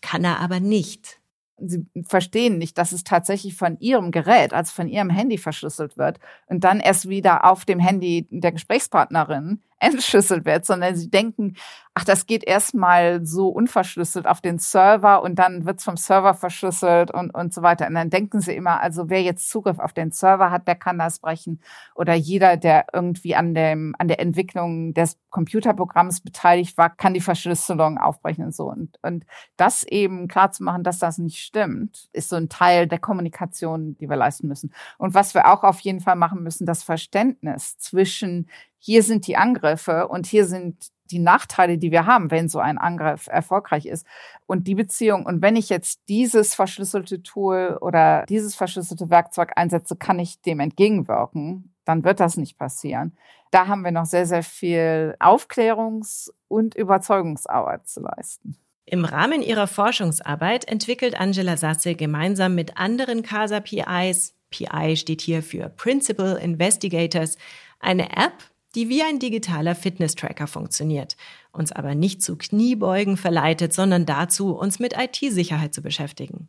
Kann 0.00 0.24
er 0.24 0.40
aber 0.40 0.60
nicht. 0.60 1.18
Sie 1.58 1.86
verstehen 2.06 2.58
nicht, 2.58 2.78
dass 2.78 2.92
es 2.92 3.04
tatsächlich 3.04 3.56
von 3.56 3.78
ihrem 3.78 4.10
Gerät, 4.10 4.52
also 4.52 4.72
von 4.72 4.88
ihrem 4.88 5.10
Handy 5.10 5.38
verschlüsselt 5.38 5.96
wird 5.96 6.18
und 6.46 6.64
dann 6.64 6.80
erst 6.80 7.08
wieder 7.08 7.44
auf 7.44 7.64
dem 7.64 7.78
Handy 7.78 8.26
der 8.30 8.52
Gesprächspartnerin 8.52 9.62
entschlüsselt 9.84 10.44
wird, 10.44 10.64
sondern 10.64 10.96
sie 10.96 11.10
denken, 11.10 11.56
ach, 11.94 12.04
das 12.04 12.26
geht 12.26 12.42
erstmal 12.44 13.24
so 13.24 13.48
unverschlüsselt 13.48 14.26
auf 14.26 14.40
den 14.40 14.58
Server 14.58 15.22
und 15.22 15.36
dann 15.36 15.64
wird's 15.64 15.84
vom 15.84 15.96
Server 15.96 16.34
verschlüsselt 16.34 17.12
und, 17.12 17.30
und 17.30 17.54
so 17.54 17.62
weiter. 17.62 17.86
Und 17.86 17.94
dann 17.94 18.10
denken 18.10 18.40
sie 18.40 18.52
immer, 18.52 18.80
also 18.80 19.08
wer 19.10 19.22
jetzt 19.22 19.48
Zugriff 19.48 19.78
auf 19.78 19.92
den 19.92 20.10
Server 20.10 20.50
hat, 20.50 20.66
der 20.66 20.74
kann 20.74 20.98
das 20.98 21.20
brechen. 21.20 21.60
Oder 21.94 22.14
jeder, 22.14 22.56
der 22.56 22.86
irgendwie 22.92 23.36
an 23.36 23.54
dem, 23.54 23.94
an 23.98 24.08
der 24.08 24.18
Entwicklung 24.18 24.92
des 24.92 25.18
Computerprogramms 25.30 26.20
beteiligt 26.20 26.76
war, 26.76 26.90
kann 26.90 27.14
die 27.14 27.20
Verschlüsselung 27.20 27.98
aufbrechen 27.98 28.44
und 28.44 28.54
so. 28.54 28.68
Und, 28.68 28.98
und 29.02 29.24
das 29.56 29.84
eben 29.84 30.26
klar 30.26 30.50
zu 30.50 30.64
machen, 30.64 30.82
dass 30.82 30.98
das 30.98 31.18
nicht 31.18 31.38
stimmt, 31.38 32.08
ist 32.12 32.28
so 32.28 32.36
ein 32.36 32.48
Teil 32.48 32.88
der 32.88 32.98
Kommunikation, 32.98 33.96
die 33.98 34.08
wir 34.08 34.16
leisten 34.16 34.48
müssen. 34.48 34.74
Und 34.98 35.14
was 35.14 35.32
wir 35.34 35.52
auch 35.52 35.62
auf 35.62 35.78
jeden 35.80 36.00
Fall 36.00 36.16
machen 36.16 36.42
müssen, 36.42 36.66
das 36.66 36.82
Verständnis 36.82 37.78
zwischen 37.78 38.48
hier 38.84 39.02
sind 39.02 39.26
die 39.26 39.38
Angriffe 39.38 40.08
und 40.08 40.26
hier 40.26 40.44
sind 40.44 40.88
die 41.10 41.18
Nachteile, 41.18 41.78
die 41.78 41.90
wir 41.90 42.04
haben, 42.04 42.30
wenn 42.30 42.50
so 42.50 42.58
ein 42.58 42.76
Angriff 42.76 43.28
erfolgreich 43.28 43.86
ist 43.86 44.06
und 44.44 44.66
die 44.68 44.74
Beziehung. 44.74 45.24
Und 45.24 45.40
wenn 45.40 45.56
ich 45.56 45.70
jetzt 45.70 46.02
dieses 46.10 46.54
verschlüsselte 46.54 47.22
Tool 47.22 47.78
oder 47.80 48.26
dieses 48.28 48.54
verschlüsselte 48.54 49.08
Werkzeug 49.08 49.52
einsetze, 49.56 49.96
kann 49.96 50.18
ich 50.18 50.42
dem 50.42 50.60
entgegenwirken. 50.60 51.72
Dann 51.86 52.04
wird 52.04 52.20
das 52.20 52.36
nicht 52.36 52.58
passieren. 52.58 53.16
Da 53.50 53.68
haben 53.68 53.84
wir 53.84 53.90
noch 53.90 54.04
sehr, 54.04 54.26
sehr 54.26 54.42
viel 54.42 55.16
Aufklärungs- 55.18 56.30
und 56.48 56.74
Überzeugungsarbeit 56.74 57.88
zu 57.88 58.00
leisten. 58.00 58.58
Im 58.84 59.06
Rahmen 59.06 59.40
ihrer 59.40 59.66
Forschungsarbeit 59.66 60.68
entwickelt 60.68 61.18
Angela 61.18 61.56
Sasse 61.56 61.94
gemeinsam 61.94 62.54
mit 62.54 62.76
anderen 62.76 63.22
CASA 63.22 63.60
PIs, 63.60 64.34
PI 64.50 64.96
steht 64.96 65.22
hier 65.22 65.42
für 65.42 65.70
Principal 65.70 66.36
Investigators, 66.36 67.38
eine 67.80 68.12
App, 68.12 68.34
die 68.74 68.88
wie 68.88 69.02
ein 69.02 69.18
digitaler 69.18 69.74
Fitness-Tracker 69.74 70.46
funktioniert, 70.46 71.16
uns 71.52 71.72
aber 71.72 71.94
nicht 71.94 72.22
zu 72.22 72.36
Kniebeugen 72.36 73.16
verleitet, 73.16 73.72
sondern 73.72 74.06
dazu, 74.06 74.54
uns 74.54 74.78
mit 74.78 74.94
IT-Sicherheit 74.96 75.74
zu 75.74 75.82
beschäftigen. 75.82 76.48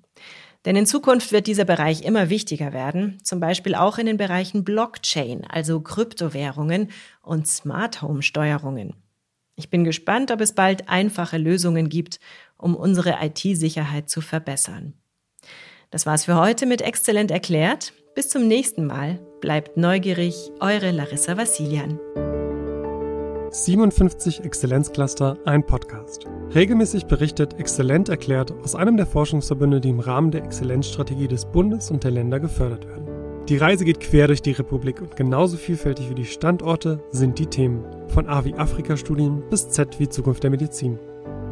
Denn 0.65 0.75
in 0.75 0.87
Zukunft 0.87 1.31
wird 1.31 1.45
dieser 1.45 1.65
Bereich 1.65 2.01
immer 2.01 2.29
wichtiger 2.29 2.73
werden, 2.73 3.19
zum 3.23 3.39
Beispiel 3.39 3.75
auch 3.75 3.99
in 3.99 4.07
den 4.07 4.17
Bereichen 4.17 4.63
Blockchain, 4.63 5.45
also 5.45 5.79
Kryptowährungen 5.79 6.89
und 7.21 7.47
Smart 7.47 8.01
Home 8.01 8.23
Steuerungen. 8.23 8.95
Ich 9.55 9.69
bin 9.69 9.83
gespannt, 9.83 10.31
ob 10.31 10.41
es 10.41 10.53
bald 10.53 10.89
einfache 10.89 11.37
Lösungen 11.37 11.87
gibt, 11.87 12.19
um 12.57 12.75
unsere 12.75 13.17
IT-Sicherheit 13.21 14.09
zu 14.09 14.21
verbessern. 14.21 14.93
Das 15.91 16.05
war's 16.05 16.25
für 16.25 16.35
heute 16.35 16.65
mit 16.65 16.81
Exzellent 16.81 17.31
erklärt. 17.31 17.93
Bis 18.15 18.29
zum 18.29 18.47
nächsten 18.47 18.85
Mal. 18.85 19.19
Bleibt 19.41 19.75
neugierig, 19.75 20.49
eure 20.61 20.91
Larissa 20.91 21.35
Vassilian. 21.35 21.99
57 23.49 24.45
Exzellenzcluster, 24.45 25.37
ein 25.43 25.65
Podcast. 25.65 26.25
Regelmäßig 26.55 27.07
berichtet 27.07 27.59
Exzellent 27.59 28.07
erklärt 28.07 28.53
aus 28.63 28.73
einem 28.73 28.95
der 28.95 29.05
Forschungsverbünde, 29.05 29.81
die 29.81 29.89
im 29.89 29.99
Rahmen 29.99 30.31
der 30.31 30.45
Exzellenzstrategie 30.45 31.27
des 31.27 31.43
Bundes 31.43 31.91
und 31.91 32.05
der 32.05 32.11
Länder 32.11 32.39
gefördert 32.39 32.87
werden. 32.87 33.05
Die 33.49 33.57
Reise 33.57 33.83
geht 33.83 33.99
quer 33.99 34.27
durch 34.27 34.41
die 34.41 34.53
Republik 34.53 35.01
und 35.01 35.17
genauso 35.17 35.57
vielfältig 35.57 36.09
wie 36.09 36.15
die 36.15 36.23
Standorte 36.23 37.03
sind 37.11 37.37
die 37.37 37.47
Themen. 37.47 37.83
Von 38.07 38.29
A 38.29 38.45
wie 38.45 38.55
Afrika-Studien 38.55 39.43
bis 39.49 39.69
Z 39.71 39.99
wie 39.99 40.07
Zukunft 40.07 40.41
der 40.41 40.51
Medizin. 40.51 40.97